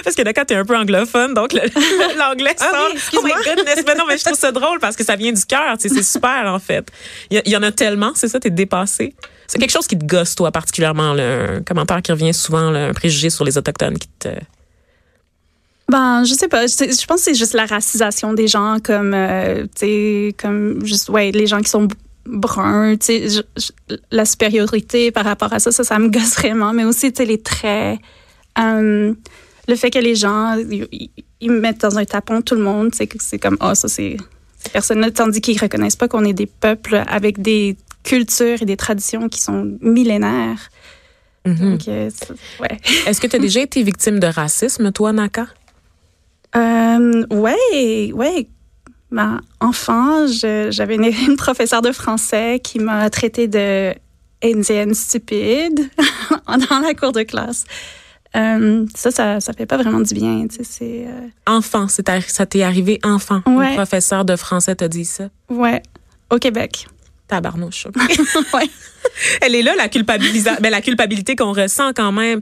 Parce 0.04 0.14
que 0.16 0.22
d'accord, 0.22 0.44
t'es 0.46 0.54
un 0.54 0.64
peu 0.64 0.76
anglophone, 0.76 1.32
donc 1.34 1.52
l'anglais 1.52 2.54
Ah 2.60 2.70
sort. 2.70 2.90
oui, 2.94 3.00
oh 3.16 3.20
my 3.24 3.32
goodness, 3.44 3.84
mais 3.86 3.94
non, 3.94 4.04
mais 4.06 4.18
je 4.18 4.24
trouve 4.24 4.38
ça 4.38 4.52
drôle 4.52 4.78
parce 4.80 4.96
que 4.96 5.04
ça 5.04 5.16
vient 5.16 5.32
du 5.32 5.44
cœur, 5.46 5.78
tu 5.78 5.88
sais, 5.88 5.94
c'est 5.94 6.02
super 6.02 6.44
en 6.46 6.58
fait. 6.58 6.86
Il 7.30 7.36
y, 7.36 7.38
a- 7.38 7.42
il 7.46 7.52
y 7.52 7.56
en 7.56 7.62
a 7.62 7.72
tellement, 7.72 8.12
c'est 8.14 8.28
ça, 8.28 8.38
t'es 8.40 8.50
dépassé. 8.50 9.14
C'est 9.46 9.58
quelque 9.58 9.70
chose 9.70 9.86
qui 9.86 9.96
te 9.98 10.04
gosse 10.04 10.34
toi 10.34 10.50
particulièrement, 10.52 11.14
là, 11.14 11.52
un 11.56 11.62
commentaire 11.62 12.02
qui 12.02 12.12
revient 12.12 12.34
souvent, 12.34 12.70
là, 12.70 12.86
un 12.88 12.92
préjugé 12.92 13.30
sur 13.30 13.44
les 13.44 13.56
autochtones 13.56 13.98
qui 13.98 14.08
te. 14.18 14.28
Ben, 15.90 16.22
je 16.24 16.34
sais 16.34 16.48
pas. 16.48 16.66
Je, 16.66 16.74
je 16.74 17.06
pense 17.06 17.18
que 17.18 17.24
c'est 17.24 17.34
juste 17.34 17.54
la 17.54 17.64
racisation 17.66 18.34
des 18.34 18.46
gens, 18.46 18.76
comme, 18.82 19.14
euh, 19.14 19.62
tu 19.64 19.68
sais, 19.76 20.34
comme, 20.38 20.84
juste, 20.84 21.08
ouais, 21.08 21.30
les 21.32 21.46
gens 21.46 21.60
qui 21.62 21.70
sont 21.70 21.88
bruns, 22.26 22.96
tu 22.96 23.28
sais, 23.28 23.42
la 24.10 24.26
supériorité 24.26 25.10
par 25.10 25.24
rapport 25.24 25.52
à 25.52 25.58
ça, 25.60 25.72
ça, 25.72 25.84
ça 25.84 25.98
me 25.98 26.08
gosse 26.10 26.34
vraiment. 26.34 26.72
Mais 26.74 26.84
aussi, 26.84 27.10
tu 27.12 27.18
sais, 27.18 27.24
les 27.24 27.40
traits, 27.40 27.98
euh, 28.58 29.14
le 29.66 29.76
fait 29.76 29.90
que 29.90 29.98
les 29.98 30.14
gens, 30.14 30.56
ils, 31.40 31.50
mettent 31.50 31.80
dans 31.80 31.96
un 31.98 32.04
tapon 32.04 32.42
tout 32.42 32.54
le 32.54 32.62
monde, 32.62 32.90
tu 32.90 32.98
sais, 32.98 33.06
que 33.06 33.16
c'est 33.20 33.38
comme, 33.38 33.56
oh, 33.60 33.74
ça, 33.74 33.88
c'est 33.88 34.18
ces 34.58 34.70
personnes-là, 34.70 35.10
tandis 35.10 35.40
qu'ils 35.40 35.58
reconnaissent 35.58 35.96
pas 35.96 36.08
qu'on 36.08 36.24
est 36.24 36.32
des 36.34 36.46
peuples 36.46 37.02
avec 37.06 37.40
des 37.40 37.76
cultures 38.02 38.60
et 38.60 38.64
des 38.66 38.76
traditions 38.76 39.28
qui 39.28 39.40
sont 39.40 39.78
millénaires. 39.80 40.68
Mhm. 41.46 41.70
Donc, 41.70 41.88
euh, 41.88 42.10
c'est- 42.14 42.60
ouais. 42.60 42.78
Est-ce 43.06 43.20
que 43.20 43.26
tu 43.26 43.36
as 43.36 43.38
déjà 43.38 43.60
été 43.60 43.82
victime 43.82 44.18
de 44.18 44.26
racisme, 44.26 44.92
toi, 44.92 45.12
Naka? 45.12 45.46
Euh, 46.56 47.26
ouais, 47.30 48.12
ouais. 48.12 48.48
Ben, 49.10 49.40
enfant, 49.60 50.26
j'avais 50.26 50.96
une, 50.96 51.04
une 51.28 51.36
professeure 51.36 51.82
de 51.82 51.92
français 51.92 52.60
qui 52.62 52.78
m'a 52.78 53.08
traité 53.10 53.48
de 53.48 53.94
indienne 54.42 54.94
stupide 54.94 55.88
dans 56.46 56.80
la 56.80 56.94
cour 56.94 57.12
de 57.12 57.22
classe. 57.22 57.64
Euh, 58.36 58.86
ça, 58.94 59.10
ça, 59.10 59.40
ça 59.40 59.52
fait 59.52 59.66
pas 59.66 59.78
vraiment 59.78 60.00
du 60.00 60.14
bien. 60.14 60.46
C'est, 60.50 61.06
euh, 61.06 61.28
Enfant, 61.46 61.88
ça 61.88 62.02
t'est 62.46 62.62
arrivé 62.62 63.00
enfant. 63.02 63.40
Ouais. 63.46 63.70
Le 63.70 63.74
professeur 63.74 64.24
de 64.24 64.36
français 64.36 64.76
t'a 64.76 64.88
dit 64.88 65.06
ça? 65.06 65.28
ouais, 65.48 65.82
au 66.30 66.36
Québec. 66.38 66.86
Tabarnouche. 67.28 67.86
ouais. 68.54 68.70
Elle 69.42 69.54
est 69.54 69.62
là, 69.62 69.74
la, 69.76 69.88
culpabilisa- 69.88 70.60
ben, 70.60 70.70
la 70.70 70.80
culpabilité 70.80 71.36
qu'on 71.36 71.52
ressent 71.52 71.92
quand 71.94 72.10
même. 72.12 72.40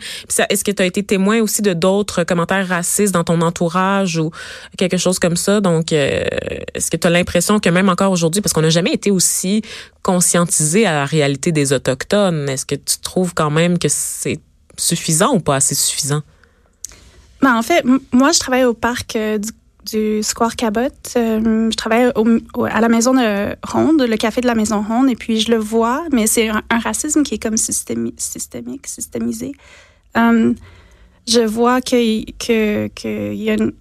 Est-ce 0.49 0.65
que 0.65 0.71
tu 0.71 0.83
as 0.83 0.87
été 0.87 1.03
témoin 1.03 1.41
aussi 1.41 1.61
de 1.61 1.73
d'autres 1.73 2.25
commentaires 2.25 2.67
racistes 2.67 3.13
dans 3.13 3.25
ton 3.25 3.41
entourage 3.41 4.19
ou 4.19 4.31
quelque 4.79 4.97
chose 4.97 5.19
comme 5.19 5.37
ça? 5.37 5.61
Donc, 5.61 5.93
euh, 5.93 6.25
est-ce 6.75 6.91
que 6.91 6.97
tu 6.97 7.07
as 7.07 7.11
l'impression 7.11 7.59
que 7.61 7.69
même 7.69 7.89
encore 7.89 8.13
aujourd'hui, 8.13 8.41
parce 8.41 8.53
qu'on 8.53 8.63
n'a 8.63 8.71
jamais 8.71 8.93
été 8.93 9.11
aussi 9.11 9.63
conscientisé 10.03 10.87
à 10.87 10.93
la 10.93 11.05
réalité 11.05 11.53
des 11.53 11.73
Autochtones, 11.73 12.49
est-ce 12.49 12.65
que 12.65 12.77
tu 12.77 12.99
trouves 13.03 13.35
quand 13.35 13.51
même 13.51 13.79
que 13.79 13.89
c'est 13.89 14.39
suffisant 14.77 15.35
ou 15.35 15.41
pas 15.41 15.57
assez 15.57 15.75
suffisant? 15.75 16.23
Ben, 17.43 17.57
en 17.57 17.63
fait, 17.63 17.85
moi, 18.13 18.33
je 18.33 18.39
travaille 18.39 18.65
au 18.65 18.75
parc 18.75 19.17
du 19.17 19.51
du 19.87 20.23
Square 20.23 20.57
Cabot. 20.57 20.81
Euh, 21.17 21.71
je 21.71 21.77
travaille 21.77 22.13
à 22.71 22.81
la 22.81 22.89
maison 22.89 23.15
de 23.15 23.57
Ronde, 23.67 24.03
le 24.03 24.17
café 24.17 24.41
de 24.41 24.47
la 24.47 24.55
maison 24.55 24.83
Ronde, 24.83 25.09
et 25.11 25.17
puis 25.17 25.41
je 25.41 25.51
le 25.51 25.59
vois, 25.59 26.05
mais 26.13 26.27
c'est 26.27 26.49
un, 26.49 26.79
racisme 26.79 27.23
qui 27.23 27.35
est 27.35 27.43
comme 27.43 27.57
systémique, 27.57 28.21
systémisé. 28.87 29.53
Euh, 30.17 30.53
je 31.27 31.41
vois 31.41 31.81
qu'il 31.81 32.27
que, 32.39 32.89
que 32.89 33.35
y 33.35 33.51
a 33.51 33.55
une, 33.55 33.73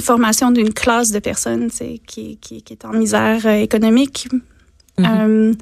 formation 0.00 0.50
d'une 0.50 0.72
classe 0.72 1.10
de 1.10 1.18
personnes 1.18 1.70
qui, 1.70 2.00
qui, 2.06 2.38
qui, 2.38 2.72
est 2.72 2.84
en 2.86 2.92
misère 2.92 3.44
euh, 3.44 3.56
économique. 3.56 4.26
Mm-hmm. 4.98 5.54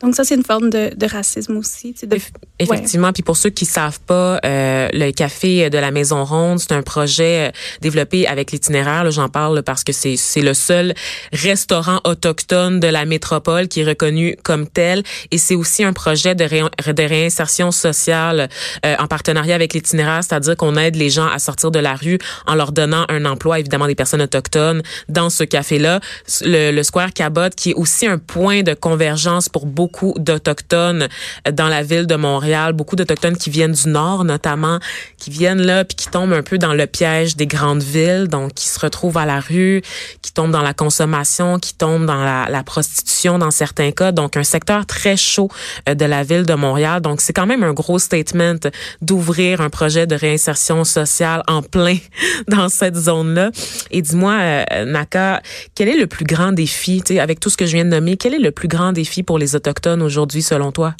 Donc 0.00 0.14
ça, 0.14 0.24
c'est 0.24 0.34
une 0.34 0.44
forme 0.44 0.68
de, 0.68 0.94
de 0.94 1.06
racisme 1.06 1.56
aussi. 1.56 1.94
De, 2.02 2.18
Effectivement. 2.58 3.12
Puis 3.12 3.22
pour 3.22 3.36
ceux 3.36 3.48
qui 3.48 3.64
savent 3.64 4.00
pas, 4.00 4.38
euh, 4.44 4.75
le 4.92 5.10
café 5.12 5.70
de 5.70 5.78
la 5.78 5.90
Maison 5.90 6.24
Ronde, 6.24 6.60
c'est 6.60 6.72
un 6.72 6.82
projet 6.82 7.48
euh, 7.48 7.50
développé 7.80 8.26
avec 8.26 8.52
l'itinéraire. 8.52 9.10
J'en 9.10 9.28
parle 9.28 9.62
parce 9.62 9.82
que 9.82 9.92
c'est 9.92 10.16
le 10.36 10.54
seul 10.54 10.94
restaurant 11.32 12.00
autochtone 12.04 12.80
de 12.80 12.86
la 12.86 13.04
métropole 13.04 13.68
qui 13.68 13.80
est 13.80 13.84
reconnu 13.84 14.36
comme 14.42 14.66
tel. 14.66 15.02
Et 15.30 15.38
c'est 15.38 15.54
aussi 15.54 15.82
un 15.82 15.92
projet 15.92 16.34
de, 16.34 16.44
de 16.44 17.02
réinsertion 17.02 17.70
sociale 17.70 18.48
euh, 18.84 18.96
en 18.98 19.06
partenariat 19.06 19.54
avec 19.54 19.74
l'itinéraire, 19.74 20.22
c'est-à-dire 20.22 20.56
qu'on 20.56 20.76
aide 20.76 20.96
les 20.96 21.10
gens 21.10 21.26
à 21.26 21.38
sortir 21.38 21.70
de 21.70 21.78
la 21.78 21.94
rue 21.94 22.18
en 22.46 22.54
leur 22.54 22.72
donnant 22.72 23.06
un 23.08 23.24
emploi, 23.24 23.58
évidemment 23.60 23.86
des 23.86 23.94
personnes 23.94 24.22
autochtones, 24.22 24.82
dans 25.08 25.30
ce 25.30 25.44
café-là. 25.44 26.00
Le, 26.42 26.70
le 26.70 26.82
Square 26.82 27.12
Cabot, 27.12 27.50
qui 27.56 27.70
est 27.70 27.74
aussi 27.74 28.06
un 28.06 28.18
point 28.18 28.62
de 28.62 28.74
convergence 28.74 29.48
pour 29.48 29.66
beaucoup 29.66 29.86
beaucoup 29.86 30.14
d'Autochtones 30.18 31.06
dans 31.52 31.68
la 31.68 31.84
ville 31.84 32.06
de 32.06 32.16
Montréal, 32.16 32.72
beaucoup 32.72 32.96
d'Autochtones 32.96 33.36
qui 33.36 33.50
viennent 33.50 33.72
du 33.72 33.88
Nord 33.88 34.24
notamment, 34.24 34.75
qui 35.18 35.30
viennent 35.30 35.62
là 35.62 35.84
puis 35.84 35.96
qui 35.96 36.08
tombent 36.08 36.32
un 36.32 36.42
peu 36.42 36.58
dans 36.58 36.74
le 36.74 36.86
piège 36.86 37.36
des 37.36 37.46
grandes 37.46 37.82
villes, 37.82 38.28
donc 38.28 38.54
qui 38.54 38.68
se 38.68 38.78
retrouvent 38.78 39.18
à 39.18 39.26
la 39.26 39.40
rue, 39.40 39.82
qui 40.22 40.32
tombent 40.32 40.52
dans 40.52 40.62
la 40.62 40.74
consommation, 40.74 41.58
qui 41.58 41.74
tombent 41.74 42.06
dans 42.06 42.22
la, 42.22 42.46
la 42.48 42.62
prostitution 42.62 43.38
dans 43.38 43.50
certains 43.50 43.92
cas, 43.92 44.12
donc 44.12 44.36
un 44.36 44.44
secteur 44.44 44.86
très 44.86 45.16
chaud 45.16 45.50
euh, 45.88 45.94
de 45.94 46.04
la 46.04 46.22
ville 46.22 46.44
de 46.44 46.54
Montréal. 46.54 47.00
Donc 47.00 47.20
c'est 47.20 47.32
quand 47.32 47.46
même 47.46 47.62
un 47.62 47.72
gros 47.72 47.98
statement 47.98 48.56
d'ouvrir 49.02 49.60
un 49.60 49.70
projet 49.70 50.06
de 50.06 50.14
réinsertion 50.14 50.84
sociale 50.84 51.42
en 51.46 51.62
plein 51.62 51.96
dans 52.48 52.68
cette 52.68 52.96
zone-là. 52.96 53.50
Et 53.90 54.02
dis-moi, 54.02 54.32
euh, 54.40 54.84
Naka, 54.84 55.42
quel 55.74 55.88
est 55.88 55.96
le 55.96 56.06
plus 56.06 56.24
grand 56.24 56.52
défi, 56.52 57.02
avec 57.18 57.40
tout 57.40 57.50
ce 57.50 57.56
que 57.56 57.66
je 57.66 57.72
viens 57.72 57.84
de 57.84 57.90
nommer, 57.90 58.16
quel 58.16 58.34
est 58.34 58.38
le 58.38 58.52
plus 58.52 58.68
grand 58.68 58.92
défi 58.92 59.22
pour 59.22 59.38
les 59.38 59.56
Autochtones 59.56 60.02
aujourd'hui, 60.02 60.42
selon 60.42 60.72
toi? 60.72 60.94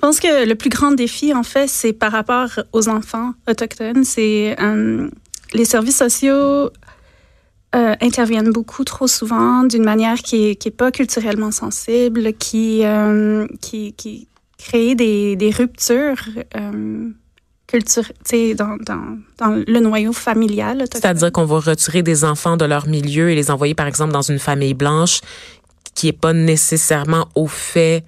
Je 0.00 0.06
pense 0.06 0.18
que 0.18 0.48
le 0.48 0.54
plus 0.54 0.70
grand 0.70 0.92
défi, 0.92 1.34
en 1.34 1.42
fait, 1.42 1.68
c'est 1.68 1.92
par 1.92 2.10
rapport 2.10 2.48
aux 2.72 2.88
enfants 2.88 3.34
autochtones. 3.46 4.02
C'est 4.02 4.56
euh, 4.58 5.10
les 5.52 5.66
services 5.66 5.98
sociaux 5.98 6.70
euh, 7.74 7.94
interviennent 8.00 8.50
beaucoup 8.50 8.84
trop 8.84 9.06
souvent 9.06 9.62
d'une 9.64 9.84
manière 9.84 10.16
qui 10.22 10.38
n'est 10.38 10.50
est 10.52 10.70
pas 10.74 10.90
culturellement 10.90 11.50
sensible, 11.50 12.32
qui, 12.32 12.80
euh, 12.82 13.46
crée 14.56 14.94
des, 14.94 15.52
ruptures 15.54 16.16
dans, 18.54 18.78
dans, 19.38 19.54
le 19.66 19.80
noyau 19.80 20.14
familial. 20.14 20.86
C'est-à-dire 20.90 21.30
qu'on 21.30 21.44
va 21.44 21.60
retirer 21.60 22.02
des 22.02 22.24
enfants 22.24 22.56
de 22.56 22.64
leur 22.64 22.86
milieu 22.86 23.28
et 23.28 23.34
les 23.34 23.50
envoyer, 23.50 23.74
par 23.74 23.86
exemple, 23.86 24.14
dans 24.14 24.22
une 24.22 24.38
famille 24.38 24.72
blanche 24.72 25.20
qui 25.94 26.08
est 26.08 26.18
pas 26.18 26.32
nécessairement 26.32 27.28
au 27.34 27.48
fait 27.48 28.02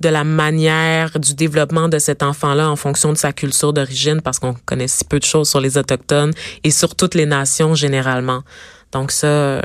de 0.00 0.08
la 0.08 0.24
manière 0.24 1.18
du 1.18 1.34
développement 1.34 1.88
de 1.88 1.98
cet 1.98 2.22
enfant-là 2.22 2.70
en 2.70 2.76
fonction 2.76 3.12
de 3.12 3.18
sa 3.18 3.32
culture 3.32 3.72
d'origine 3.72 4.20
parce 4.20 4.38
qu'on 4.38 4.54
connaît 4.66 4.88
si 4.88 5.04
peu 5.04 5.18
de 5.18 5.24
choses 5.24 5.48
sur 5.48 5.60
les 5.60 5.78
autochtones 5.78 6.32
et 6.64 6.70
sur 6.70 6.94
toutes 6.94 7.14
les 7.14 7.26
nations 7.26 7.74
généralement. 7.74 8.42
Donc 8.92 9.10
ça. 9.10 9.26
Euh, 9.26 9.62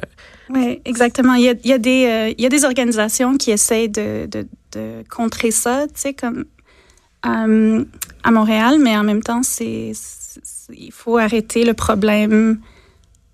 oui, 0.50 0.82
exactement. 0.86 1.34
Il 1.34 1.44
y 1.44 1.74
a, 1.74 1.78
des 1.78 2.06
euh, 2.06 2.34
il 2.38 2.42
y 2.42 2.46
a 2.46 2.50
des 2.50 2.66
organisations 2.66 3.38
qui 3.38 3.52
essayent 3.52 3.90
de, 3.90 4.26
de, 4.26 4.48
de 4.74 5.04
contrer 5.10 5.52
ça, 5.52 5.86
tu 5.88 5.94
sais 5.96 6.14
comme 6.14 6.46
euh, 7.26 7.84
à 8.24 8.32
Montréal, 8.32 8.78
mais 8.80 8.98
en 8.98 9.04
même 9.04 9.24
temps 9.24 9.44
c'est 9.44 9.92
il 10.74 10.92
faut 10.92 11.18
arrêter 11.18 11.66
le 11.66 11.74
problème 11.74 12.60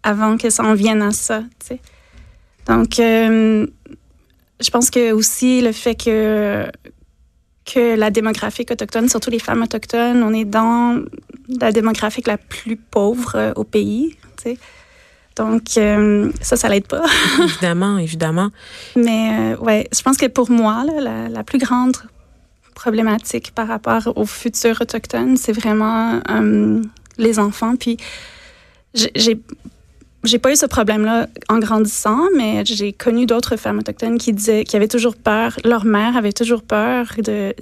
avant 0.01 0.37
que 0.37 0.49
ça 0.49 0.63
en 0.63 0.73
vienne 0.73 1.01
à 1.01 1.11
ça, 1.11 1.43
tu 1.59 1.67
sais. 1.67 1.79
Donc 2.65 2.99
je 4.59 4.69
pense 4.69 4.89
que 4.89 5.11
aussi 5.11 5.61
le 5.61 5.71
fait 5.71 5.95
que 5.95 6.65
que 7.67 7.95
la 7.95 8.09
démographie 8.09 8.65
autochtone, 8.69 9.09
surtout 9.09 9.29
les 9.29 9.39
femmes 9.39 9.61
autochtones, 9.61 10.23
on 10.23 10.33
est 10.33 10.45
dans 10.45 11.03
la 11.59 11.71
démographie 11.71 12.23
la 12.25 12.37
plus 12.37 12.77
pauvre 12.77 13.35
euh, 13.35 13.53
au 13.55 13.63
pays. 13.63 14.15
Tu 14.37 14.43
sais. 14.43 14.57
Donc, 15.35 15.77
euh, 15.77 16.31
ça, 16.41 16.55
ça 16.55 16.69
l'aide 16.69 16.87
pas. 16.87 17.03
évidemment, 17.43 17.97
évidemment. 17.97 18.49
Mais 18.95 19.53
euh, 19.53 19.57
ouais, 19.57 19.87
je 19.93 20.01
pense 20.01 20.17
que 20.17 20.25
pour 20.27 20.49
moi, 20.49 20.85
là, 20.85 21.01
la, 21.01 21.29
la, 21.29 21.43
plus 21.43 21.59
grande 21.59 21.97
problématique 22.73 23.51
par 23.53 23.67
rapport 23.67 24.13
aux 24.15 24.25
futurs 24.25 24.81
autochtones, 24.81 25.35
c'est 25.35 25.51
vraiment 25.51 26.21
les 27.17 27.39
enfants. 27.39 27.75
Puis, 27.75 27.97
j'ai 28.93 29.39
j'ai 30.24 30.39
pas 30.39 30.51
eu 30.51 30.55
ce 30.55 30.65
problème-là 30.65 31.27
en 31.50 31.59
grandissant, 31.59 32.21
mais 32.36 32.63
j'ai 32.65 32.93
connu 32.93 33.25
d'autres 33.25 33.55
femmes 33.55 33.79
autochtones 33.79 34.17
qui 34.17 34.33
disaient, 34.33 34.63
qui 34.63 34.75
avaient 34.75 34.88
toujours 34.88 35.15
peur, 35.15 35.57
leur 35.63 35.86
mère 35.86 36.17
avait 36.17 36.33
toujours 36.33 36.63
peur 36.63 37.07
de 37.24 37.53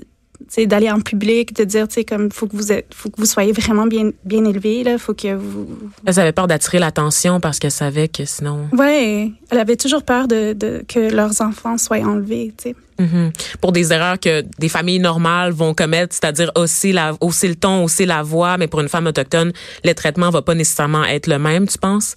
d'aller 0.66 0.92
en 0.92 1.00
public, 1.00 1.56
de 1.56 1.64
dire, 1.64 1.88
tu 1.88 1.96
sais, 1.96 2.04
comme, 2.04 2.32
faut 2.32 2.48
que 2.48 2.56
vous 2.56 2.72
êtes, 2.72 2.94
faut 2.94 3.10
que 3.10 3.16
vous 3.18 3.26
soyez 3.26 3.52
vraiment 3.52 3.88
bien, 3.88 4.12
bien 4.24 4.44
élevé, 4.46 4.84
là, 4.84 4.98
faut 4.98 5.14
que 5.14 5.34
vous... 5.34 5.68
Elle 6.06 6.20
avait 6.20 6.32
peur 6.32 6.48
d'attirer 6.48 6.80
l'attention 6.80 7.40
parce 7.40 7.60
qu'elle 7.60 7.72
savait 7.72 8.08
que 8.08 8.26
sinon... 8.26 8.68
Ouais, 8.72 9.32
elle 9.50 9.60
avait 9.60 9.76
toujours 9.76 10.04
peur 10.04 10.28
de, 10.28 10.54
de 10.54 10.84
que 10.88 11.12
leurs 11.14 11.42
enfants 11.42 11.78
soient 11.78 11.98
enlevés, 11.98 12.54
tu 12.58 12.70
sais. 12.70 12.76
Mm-hmm. 13.00 13.58
Pour 13.60 13.74
des 13.74 13.92
erreurs 13.92 14.20
que 14.20 14.44
des 14.58 14.70
familles 14.70 15.00
normales 15.00 15.52
vont 15.52 15.74
commettre, 15.74 16.16
c'est-à-dire 16.16 16.52
aussi 16.56 16.94
la, 16.94 17.14
hausser 17.20 17.50
le 17.50 17.56
ton, 17.56 17.84
hausser 17.84 18.06
la 18.06 18.24
voix, 18.24 18.58
mais 18.58 18.68
pour 18.68 18.80
une 18.80 18.88
femme 18.88 19.08
autochtone, 19.08 19.52
le 19.84 19.94
traitement 19.94 20.30
va 20.30 20.42
pas 20.42 20.56
nécessairement 20.56 21.04
être 21.04 21.28
le 21.28 21.40
même, 21.40 21.68
tu 21.68 21.78
penses? 21.78 22.16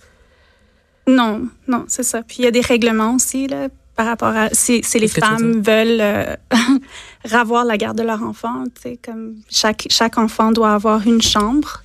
Non, 1.08 1.48
non, 1.66 1.84
c'est 1.88 2.02
ça. 2.02 2.22
Puis 2.22 2.36
il 2.40 2.44
y 2.44 2.46
a 2.46 2.50
des 2.50 2.60
règlements 2.60 3.14
aussi 3.14 3.46
là, 3.48 3.68
par 3.96 4.06
rapport 4.06 4.28
à 4.28 4.50
si, 4.52 4.82
les 4.94 5.08
femmes 5.08 5.60
veulent 5.60 6.00
euh, 6.00 6.36
ravoir 7.24 7.64
la 7.64 7.76
garde 7.76 7.98
de 7.98 8.02
leur 8.02 8.22
enfant. 8.22 8.64
Comme 9.04 9.36
chaque, 9.50 9.86
chaque 9.90 10.18
enfant 10.18 10.52
doit 10.52 10.74
avoir 10.74 11.06
une 11.06 11.22
chambre, 11.22 11.82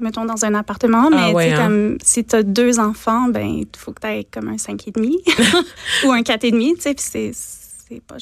mettons 0.00 0.26
dans 0.26 0.44
un 0.44 0.54
appartement, 0.54 1.08
ah 1.12 1.32
mais 1.34 1.52
hein. 1.52 1.56
comme 1.56 1.98
si 2.02 2.24
tu 2.24 2.36
as 2.36 2.42
deux 2.42 2.78
enfants, 2.78 3.28
ben 3.28 3.46
il 3.46 3.66
faut 3.76 3.92
que 3.92 4.02
tu 4.02 4.06
aies 4.06 4.26
comme 4.30 4.48
un 4.48 4.56
5,5 4.56 6.04
ou 6.06 6.12
un 6.12 6.20
4,5. 6.20 6.94
Puis 6.94 7.32
c'est 7.34 8.02
pas 8.06 8.16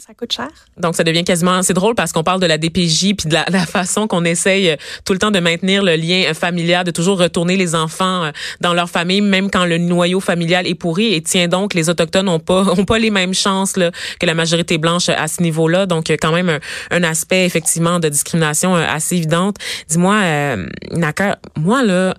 ça 0.00 0.12
coûte 0.12 0.32
cher. 0.32 0.48
Donc, 0.76 0.96
ça 0.96 1.04
devient 1.04 1.22
quasiment, 1.22 1.62
c'est 1.62 1.72
drôle 1.72 1.94
parce 1.94 2.12
qu'on 2.12 2.24
parle 2.24 2.40
de 2.40 2.46
la 2.46 2.58
DPJ 2.58 3.14
puis 3.16 3.28
de 3.28 3.34
la, 3.34 3.44
façon 3.66 4.06
qu'on 4.08 4.24
essaye 4.24 4.70
euh, 4.70 4.76
tout 5.04 5.12
le 5.12 5.18
temps 5.18 5.30
de 5.30 5.38
maintenir 5.38 5.82
le 5.82 5.94
lien 5.94 6.24
euh, 6.28 6.34
familial, 6.34 6.84
de 6.84 6.90
toujours 6.90 7.18
retourner 7.18 7.56
les 7.56 7.74
enfants 7.74 8.24
euh, 8.24 8.32
dans 8.60 8.74
leur 8.74 8.90
famille, 8.90 9.20
même 9.20 9.50
quand 9.50 9.64
le 9.64 9.78
noyau 9.78 10.18
familial 10.20 10.66
est 10.66 10.74
pourri. 10.74 11.14
Et 11.14 11.22
tiens 11.22 11.46
donc, 11.46 11.74
les 11.74 11.88
autochtones 11.90 12.26
n'ont 12.26 12.40
pas 12.40 12.62
ont 12.76 12.84
pas 12.84 12.98
les 12.98 13.10
mêmes 13.10 13.34
chances 13.34 13.76
là, 13.76 13.92
que 14.18 14.26
la 14.26 14.34
majorité 14.34 14.78
blanche 14.78 15.08
à 15.08 15.28
ce 15.28 15.42
niveau-là. 15.42 15.86
Donc, 15.86 16.10
quand 16.10 16.32
même 16.32 16.48
un, 16.48 16.58
un, 16.90 17.04
aspect 17.04 17.44
effectivement 17.44 18.00
de 18.00 18.08
discrimination 18.08 18.74
assez 18.74 19.16
évidente. 19.16 19.56
Dis-moi, 19.88 20.14
euh, 20.14 20.66
Naka, 20.90 21.38
moi 21.56 21.82
là 21.84 22.14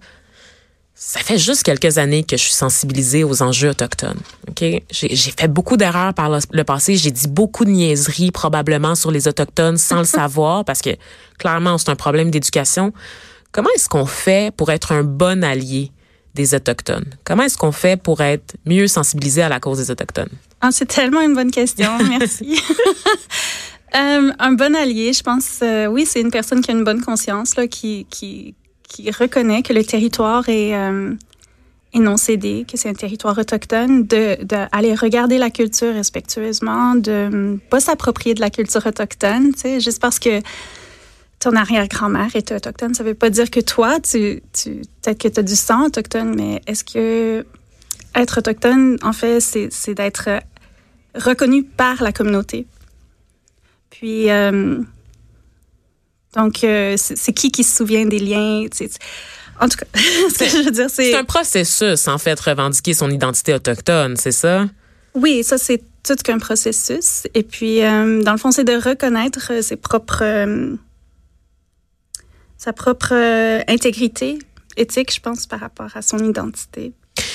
ça 0.98 1.20
fait 1.20 1.38
juste 1.38 1.64
quelques 1.64 1.98
années 1.98 2.24
que 2.24 2.38
je 2.38 2.44
suis 2.44 2.54
sensibilisée 2.54 3.26
aux 3.26 3.44
enjeux 3.44 3.70
autochtones. 3.70 4.20
Ok, 4.50 4.64
j'ai 4.90 5.16
fait 5.16 5.50
beaucoup 5.50 5.76
d'erreurs 5.76 6.14
par 6.14 6.30
le, 6.30 6.64
passé. 6.64 6.96
J'ai 6.96 7.12
dit 7.12 7.28
beaucoup 7.28 7.66
de 7.66 7.72
niaiseries 7.72 8.32
probablement 8.32 8.96
sur 8.96 9.12
les 9.12 9.28
autochtones 9.28 9.78
sans 9.78 10.00
le 10.00 10.04
savoir 10.06 10.64
parce 10.64 10.82
que 10.82 10.92
clairement 11.38 11.78
c'est 11.78 11.90
un 11.90 11.96
problème 11.96 12.32
d'éducation. 12.32 12.94
Comment 13.52 13.70
est-ce 13.76 13.90
qu'on 13.90 14.06
fait 14.06 14.56
pour 14.56 14.72
être 14.72 14.94
un 14.94 15.04
bon 15.04 15.44
allié 15.44 15.92
des 16.34 16.56
autochtones? 16.56 17.14
Comment 17.26 17.44
est-ce 17.44 17.58
qu'on 17.58 17.74
fait 17.74 18.02
pour 18.02 18.22
être 18.22 18.56
mieux 18.66 18.88
sensibilisé 18.88 19.42
à 19.42 19.50
la 19.50 19.60
cause 19.60 19.80
des 19.80 19.92
autochtones? 19.92 20.32
Ah, 20.62 20.70
C'est 20.72 20.86
tellement 20.86 21.22
une 21.22 21.36
bonne 21.36 21.52
question. 21.52 21.92
Merci. 22.10 22.60
Euh, 23.96 24.34
un 24.40 24.52
bon 24.52 24.76
allié, 24.76 25.14
je 25.14 25.24
pense, 25.24 25.60
euh, 25.62 25.86
oui, 25.86 26.06
c'est 26.06 26.20
une 26.20 26.32
personne 26.32 26.60
qui 26.60 26.70
a 26.70 26.74
une 26.74 26.84
bonne 26.84 27.02
conscience, 27.02 27.56
là, 27.56 27.66
qui, 27.66 28.06
qui, 28.10 28.54
qui 28.96 29.12
reconnaît 29.12 29.62
que 29.62 29.74
le 29.74 29.84
territoire 29.84 30.48
est, 30.48 30.74
euh, 30.74 31.14
non 31.96 32.18
cédé, 32.18 32.66
que 32.70 32.78
c'est 32.78 32.90
un 32.90 32.94
territoire 32.94 33.38
autochtone, 33.38 34.06
de, 34.06 34.42
de, 34.44 35.00
regarder 35.00 35.38
la 35.38 35.50
culture 35.50 35.94
respectueusement, 35.94 36.96
de 36.96 37.30
ne 37.32 37.58
pas 37.58 37.80
s'approprier 37.82 38.34
de 38.36 38.42
la 38.42 38.50
culture 38.50 38.86
autochtone, 38.86 39.54
tu 39.54 39.62
sais, 39.62 39.80
juste 39.82 40.02
parce 40.02 40.20
que 40.20 40.42
ton 41.40 41.56
arrière-grand-mère 41.56 42.36
est 42.36 42.52
autochtone, 42.52 42.94
ça 42.94 43.04
ne 43.04 43.10
veut 43.10 43.16
pas 43.16 43.30
dire 43.30 43.50
que 43.52 43.60
toi, 43.60 44.00
tu, 44.00 44.42
tu 44.54 44.82
peut-être 45.02 45.20
que 45.22 45.28
tu 45.28 45.40
as 45.40 45.44
du 45.44 45.56
sang 45.56 45.88
autochtone, 45.88 46.34
mais 46.36 46.62
est-ce 46.68 46.84
que 46.84 47.46
être 48.16 48.38
autochtone, 48.40 48.98
en 49.04 49.14
fait, 49.14 49.42
c'est 49.42 49.94
d'être 49.94 50.30
reconnu 51.16 51.64
par 51.64 52.02
la 52.02 52.14
communauté? 52.14 52.66
Puis, 53.90 54.30
euh, 54.30 54.82
Donc, 56.36 56.64
euh, 56.64 56.96
c'est 56.98 57.34
qui 57.34 57.52
qui 57.52 57.64
se 57.64 57.78
souvient 57.78 58.06
des 58.06 58.20
liens? 58.20 58.66
En 59.60 59.70
tout 59.70 59.78
cas, 59.78 59.86
ce 59.96 60.38
que 60.38 60.50
je 60.50 60.64
veux 60.66 60.72
dire, 60.72 60.90
c'est... 60.90 61.12
C'est 61.12 61.18
un 61.18 61.24
processus, 61.24 62.08
en 62.08 62.18
fait, 62.18 62.40
revendiquer 62.40 62.94
son 62.94 63.10
identité 63.10 63.54
autochtone, 63.54 64.18
c'est 64.18 64.34
ça? 64.34 64.66
Oui, 65.14 65.44
ça, 65.44 65.58
c'est 65.58 65.82
tout 66.04 66.16
qu'un 66.16 66.40
processus. 66.40 67.28
Et 67.34 67.44
puis, 67.44 67.82
euh, 67.82 68.22
dans 68.22 68.34
le 68.34 68.38
fond, 68.38 68.52
c'est 68.52 68.66
de 68.66 68.76
reconnaître 68.76 69.52
euh, 69.52 69.62
ses 69.62 69.78
propres... 69.78 70.24
sa 72.58 72.74
propre 72.74 73.14
intégrité 73.68 74.40
éthique, 74.78 75.14
je 75.14 75.22
pense, 75.22 75.48
par 75.48 75.62
rapport 75.62 75.96
à 75.96 76.02
son 76.02 76.20
identité. 76.20 76.94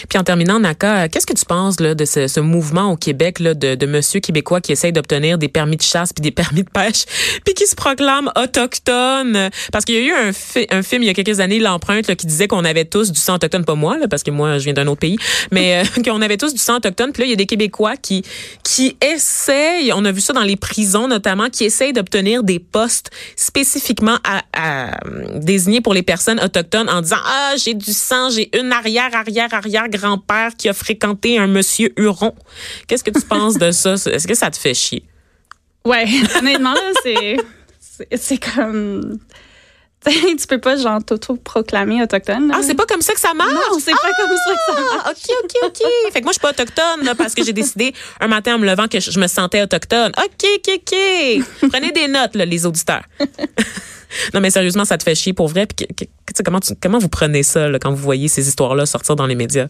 Puis 0.09 0.19
en 0.19 0.25
terminant, 0.25 0.59
Naka, 0.59 1.09
qu'est-ce 1.09 1.27
que 1.27 1.35
tu 1.35 1.45
penses 1.45 1.81
là, 1.81 1.95
de 1.95 2.05
ce, 2.05 2.27
ce 2.27 2.41
mouvement 2.41 2.93
au 2.93 2.97
Québec 2.97 3.41
là, 3.41 3.55
de, 3.55 3.75
de 3.75 3.87
monsieur 3.87 4.21
québécois 4.21 4.61
qui 4.61 4.73
essaye 4.73 4.93
d'obtenir 4.93 5.39
des 5.39 5.49
permis 5.49 5.77
de 5.77 5.83
chasse 5.83 6.13
puis 6.13 6.23
des 6.23 6.31
permis 6.41 6.63
de 6.63 6.71
pêche, 6.71 7.05
puis 7.45 7.55
qui 7.55 7.67
se 7.67 7.75
proclame 7.75 8.31
autochtone? 8.37 9.51
Parce 9.73 9.85
qu'il 9.85 9.97
y 9.97 9.99
a 9.99 10.03
eu 10.03 10.13
un, 10.13 10.79
un 10.79 10.83
film 10.83 11.03
il 11.03 11.07
y 11.07 11.11
a 11.11 11.15
quelques 11.15 11.41
années, 11.41 11.59
L'Empreinte, 11.59 12.15
qui 12.15 12.27
disait 12.27 12.49
qu'on 12.49 12.65
avait 12.65 12.85
tous 12.85 13.13
du 13.13 13.21
sang 13.21 13.35
autochtone, 13.35 13.65
pas 13.65 13.75
moi, 13.75 13.99
là, 13.99 14.09
parce 14.09 14.23
que 14.23 14.31
moi, 14.31 14.59
je 14.59 14.65
viens 14.65 14.73
d'un 14.73 14.87
autre 14.87 15.01
pays, 15.01 15.19
mais 15.51 15.83
euh, 15.83 16.03
qu'on 16.05 16.23
avait 16.23 16.37
tous 16.37 16.53
du 16.53 16.61
sang 16.61 16.77
autochtone. 16.77 17.13
Puis 17.13 17.23
là, 17.23 17.27
il 17.27 17.31
y 17.31 17.35
a 17.35 17.37
des 17.37 17.47
Québécois 17.47 17.97
qui, 17.97 18.23
qui 18.65 18.97
essayent, 19.03 19.93
on 19.93 20.05
a 20.05 20.13
vu 20.13 20.21
ça 20.21 20.33
dans 20.33 20.43
les 20.43 20.57
prisons 20.57 21.09
notamment, 21.09 21.49
qui 21.51 21.65
essayent 21.65 21.93
d'obtenir 21.93 22.43
des 22.43 22.59
postes 22.59 23.11
spécifiquement 23.37 24.19
à, 24.25 24.43
à, 24.53 25.01
désignés 25.35 25.81
pour 25.81 25.95
les 25.95 26.03
personnes 26.03 26.41
autochtones 26.41 26.89
en 26.89 27.03
disant, 27.03 27.17
ah, 27.25 27.55
j'ai 27.57 27.75
du 27.75 27.93
sang, 27.93 28.31
j'ai 28.31 28.51
une 28.59 28.73
arrière, 28.73 29.11
arrière, 29.15 29.53
arrière 29.53 29.89
grand-père 29.91 30.53
qui 30.57 30.69
a 30.69 30.73
fréquenté 30.73 31.39
un 31.39 31.47
monsieur 31.47 31.93
Huron. 31.97 32.35
Qu'est-ce 32.87 33.05
que 33.05 33.11
tu 33.11 33.27
penses 33.27 33.59
de 33.59 33.71
ça? 33.71 33.95
Est-ce 34.07 34.27
que 34.27 34.35
ça 34.35 34.51
te 34.51 34.57
fait 34.57 34.75
chier? 34.75 35.05
Ouais, 35.85 36.07
honnêtement, 36.37 36.75
c'est, 37.03 37.37
c'est 38.17 38.39
comme 38.39 39.19
tu 40.39 40.47
peux 40.49 40.59
pas 40.59 40.77
genre 40.77 41.05
t'auto-proclamer 41.05 42.03
autochtone. 42.03 42.51
Ah, 42.55 42.61
c'est 42.63 42.75
pas 42.75 42.87
comme 42.87 43.03
ça 43.03 43.13
que 43.13 43.21
ça 43.21 43.35
marche? 43.35 43.53
Non, 43.53 43.79
c'est 43.79 43.93
pas 43.93 44.13
comme 44.17 44.37
ça 44.37 44.55
que 44.55 44.75
ça 44.75 44.81
marche. 44.81 45.11
OK, 45.11 45.37
OK, 45.45 45.51
OK. 45.65 45.89
fait 46.13 46.21
que 46.21 46.25
moi, 46.25 46.33
je 46.33 46.39
suis 46.39 46.41
pas 46.41 46.51
autochtone 46.51 47.15
parce 47.19 47.35
que 47.35 47.45
j'ai 47.45 47.53
décidé 47.53 47.93
un 48.19 48.29
matin 48.29 48.55
en 48.55 48.59
me 48.59 48.67
levant 48.67 48.89
que 48.89 48.99
je, 48.99 49.21
me 49.21 49.27
sentais 49.27 49.63
autochtone. 49.63 50.13
OK, 50.17 50.49
OK, 50.57 50.81
OK. 50.81 51.69
Prenez 51.71 51.93
des 51.93 52.09
notes, 52.09 52.35
là, 52.35 52.47
les 52.47 52.65
auditeurs. 52.65 53.05
non, 54.35 54.41
mais 54.41 54.51
sérieusement, 54.51 54.85
ça 54.85 54.99
te 54.99 55.03
fait 55.03 55.15
chier 55.15 55.33
pour 55.33 55.49
vrai. 55.49 55.67
Puis, 55.67 55.87
comment, 56.45 56.61
comment 56.81 56.99
vous 56.99 57.09
prenez 57.09 57.43
ça 57.43 57.69
là, 57.69 57.79
quand 57.79 57.91
vous 57.91 58.03
voyez 58.03 58.29
ces 58.29 58.49
histoires-là 58.49 58.87
sortir 58.87 59.17
dans 59.17 59.27
les 59.27 59.35
médias? 59.35 59.69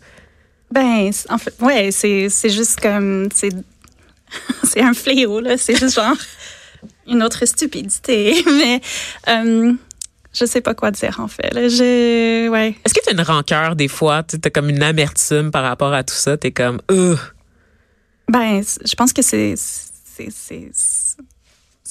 Ben, 0.73 1.11
en 1.28 1.38
fait, 1.38 1.54
ouais, 1.61 1.90
c'est 1.90 2.28
juste 2.49 2.80
comme... 2.80 3.28
C'est 3.35 3.50
c'est 4.64 4.80
un 4.80 4.94
fléau, 4.94 5.40
là. 5.40 5.56
C'est 5.56 5.76
juste 5.76 5.97
genre 5.97 6.16
une 7.06 7.23
autre 7.23 7.44
stupidité. 7.47 8.42
Mais... 8.47 8.80
Euh, 9.28 9.73
je 10.32 10.44
sais 10.44 10.61
pas 10.61 10.75
quoi 10.75 10.92
dire 10.92 11.18
en 11.18 11.26
fait. 11.26 11.50
Je, 11.52 12.49
ouais. 12.49 12.76
Est-ce 12.85 12.94
que 12.94 13.00
tu 13.02 13.09
as 13.09 13.12
une 13.12 13.20
rancœur 13.20 13.75
des 13.75 13.88
fois? 13.88 14.23
Tu 14.23 14.37
as 14.42 14.50
comme 14.50 14.70
une 14.70 14.82
amertume 14.82 15.50
par 15.50 15.64
rapport 15.64 15.92
à 15.92 16.04
tout 16.04 16.14
ça? 16.14 16.37
Tu 16.37 16.49
es 16.49 16.50
comme, 16.52 16.80
euh. 16.90 17.16
Ben, 18.28 18.62
je 18.62 18.94
pense 18.94 19.12
que 19.12 19.23
c'est. 19.23 19.54
C'est 19.56 20.70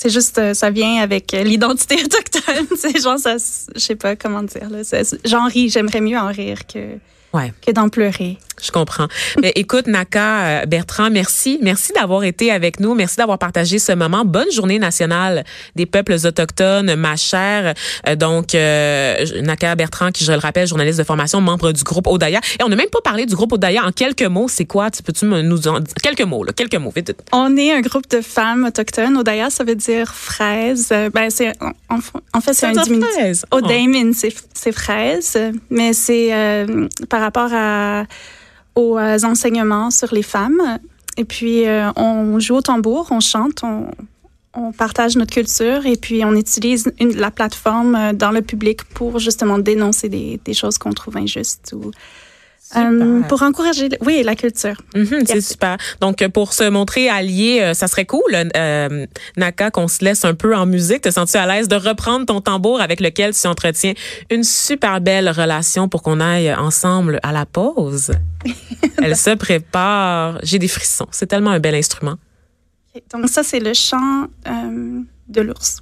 juste, 0.07 0.37
euh, 0.37 0.53
ça 0.53 0.69
vient 0.69 1.01
avec 1.01 1.33
l'identité 1.33 1.95
autochtone. 2.05 2.67
C'est 2.77 3.01
genre, 3.01 3.19
ça, 3.19 3.35
je 3.75 3.79
sais 3.79 3.95
pas 3.95 4.15
comment 4.15 4.43
dire. 4.43 4.69
J'en 5.25 5.47
ris, 5.47 5.69
j'aimerais 5.69 5.99
mieux 5.99 6.17
en 6.17 6.27
rire 6.27 6.65
que 6.65 6.95
ouais. 7.33 7.51
que 7.61 7.71
d'en 7.71 7.89
pleurer. 7.89 8.37
Je 8.61 8.71
comprends. 8.71 9.07
Mais 9.41 9.51
écoute, 9.55 9.87
Naka 9.87 10.45
euh, 10.45 10.65
Bertrand, 10.65 11.09
merci. 11.09 11.59
Merci 11.61 11.93
d'avoir 11.93 12.23
été 12.23 12.51
avec 12.51 12.79
nous. 12.79 12.93
Merci 12.93 13.17
d'avoir 13.17 13.37
partagé 13.37 13.79
ce 13.79 13.91
moment. 13.91 14.25
Bonne 14.25 14.51
journée 14.51 14.79
nationale 14.79 15.43
des 15.75 15.85
peuples 15.85 16.15
autochtones, 16.25 16.95
ma 16.95 17.15
chère. 17.15 17.73
Euh, 18.07 18.15
donc, 18.15 18.55
euh, 18.55 19.25
Naka 19.41 19.75
Bertrand, 19.75 20.11
qui, 20.11 20.23
je 20.25 20.31
le 20.31 20.37
rappelle, 20.39 20.67
journaliste 20.67 20.99
de 20.99 21.03
formation, 21.03 21.41
membre 21.41 21.71
du 21.71 21.83
groupe 21.83 22.07
Odaya. 22.07 22.39
Et 22.59 22.63
on 22.63 22.69
n'a 22.69 22.75
même 22.75 22.89
pas 22.89 23.01
parlé 23.01 23.25
du 23.25 23.35
groupe 23.35 23.53
Odaya 23.53 23.85
en 23.85 23.91
quelques 23.91 24.23
mots. 24.23 24.47
C'est 24.49 24.65
quoi? 24.65 24.91
Tu 24.91 25.03
peux-tu 25.03 25.25
nous 25.25 25.67
en 25.67 25.79
quelques 26.03 26.21
mots, 26.21 26.43
là, 26.43 26.51
quelques 26.53 26.75
mots, 26.75 26.91
vite. 26.95 27.15
On 27.31 27.55
est 27.57 27.71
un 27.71 27.81
groupe 27.81 28.09
de 28.09 28.21
femmes 28.21 28.65
autochtones. 28.65 29.17
Odaya, 29.17 29.49
ça 29.49 29.63
veut 29.63 29.75
dire 29.75 30.13
fraise. 30.13 30.89
Ben, 31.13 31.29
c'est, 31.29 31.53
en, 31.89 32.41
fait, 32.41 32.53
c'est 32.53 32.65
un 32.65 32.71
diminutif. 32.71 33.45
Odaimin, 33.51 34.11
c'est 34.13 34.71
fraise. 34.71 35.37
Mais 35.69 35.93
c'est, 35.93 36.65
par 37.09 37.21
rapport 37.21 37.49
à, 37.53 38.03
aux 38.79 38.97
euh, 38.97 39.17
enseignements 39.23 39.91
sur 39.91 40.13
les 40.13 40.23
femmes. 40.23 40.79
Et 41.17 41.25
puis, 41.25 41.67
euh, 41.67 41.91
on 41.95 42.39
joue 42.39 42.55
au 42.55 42.61
tambour, 42.61 43.07
on 43.11 43.19
chante, 43.19 43.63
on, 43.63 43.91
partage 44.77 45.15
notre 45.15 45.33
culture 45.33 45.85
et 45.85 45.95
puis 45.95 46.25
on 46.25 46.35
utilise 46.35 46.91
la 46.99 47.31
plateforme 47.31 47.95
euh, 47.95 48.13
dans 48.13 48.31
le 48.31 48.41
public 48.41 48.83
pour 48.83 49.19
justement 49.19 49.57
dénoncer 49.57 50.09
des, 50.09 50.53
choses 50.53 50.77
qu'on 50.77 50.91
trouve 50.91 51.15
injustes 51.15 51.73
euh, 52.75 53.21
pour 53.23 53.41
encourager, 53.41 53.89
oui, 54.05 54.21
la 54.23 54.35
culture. 54.35 54.75
Mhm, 54.95 55.23
c'est 55.25 55.41
super. 55.41 55.77
Donc, 56.01 56.25
pour 56.29 56.53
se 56.53 56.69
montrer 56.69 57.09
allié, 57.09 57.61
euh, 57.61 57.73
ça 57.73 57.87
serait 57.87 58.05
cool, 58.05 58.21
euh, 58.55 59.05
Naka, 59.37 59.71
qu'on 59.71 59.87
se 59.87 60.03
laisse 60.03 60.23
un 60.23 60.35
peu 60.35 60.55
en 60.55 60.65
musique. 60.65 61.01
Te 61.01 61.09
sens-tu 61.09 61.37
à 61.37 61.47
l'aise 61.47 61.67
de 61.67 61.75
reprendre 61.75 62.25
ton 62.25 62.41
tambour 62.41 62.81
avec 62.81 62.99
lequel 62.99 63.33
tu 63.33 63.47
entretiens 63.47 63.93
une 64.29 64.43
super 64.43 65.01
belle 65.01 65.29
relation 65.29 65.89
pour 65.89 66.03
qu'on 66.03 66.19
aille 66.19 66.53
ensemble 66.53 67.19
à 67.23 67.31
la 67.31 67.45
pause? 67.45 68.11
Elle 69.01 69.15
se 69.15 69.31
prépare. 69.31 70.39
J'ai 70.43 70.59
des 70.59 70.67
frissons. 70.67 71.07
C'est 71.11 71.27
tellement 71.27 71.51
un 71.51 71.59
bel 71.59 71.75
instrument. 71.75 72.15
Donc, 73.11 73.29
ça, 73.29 73.43
c'est 73.43 73.59
le 73.59 73.73
chant 73.73 74.27
de 74.45 75.41
l'ours. 75.41 75.81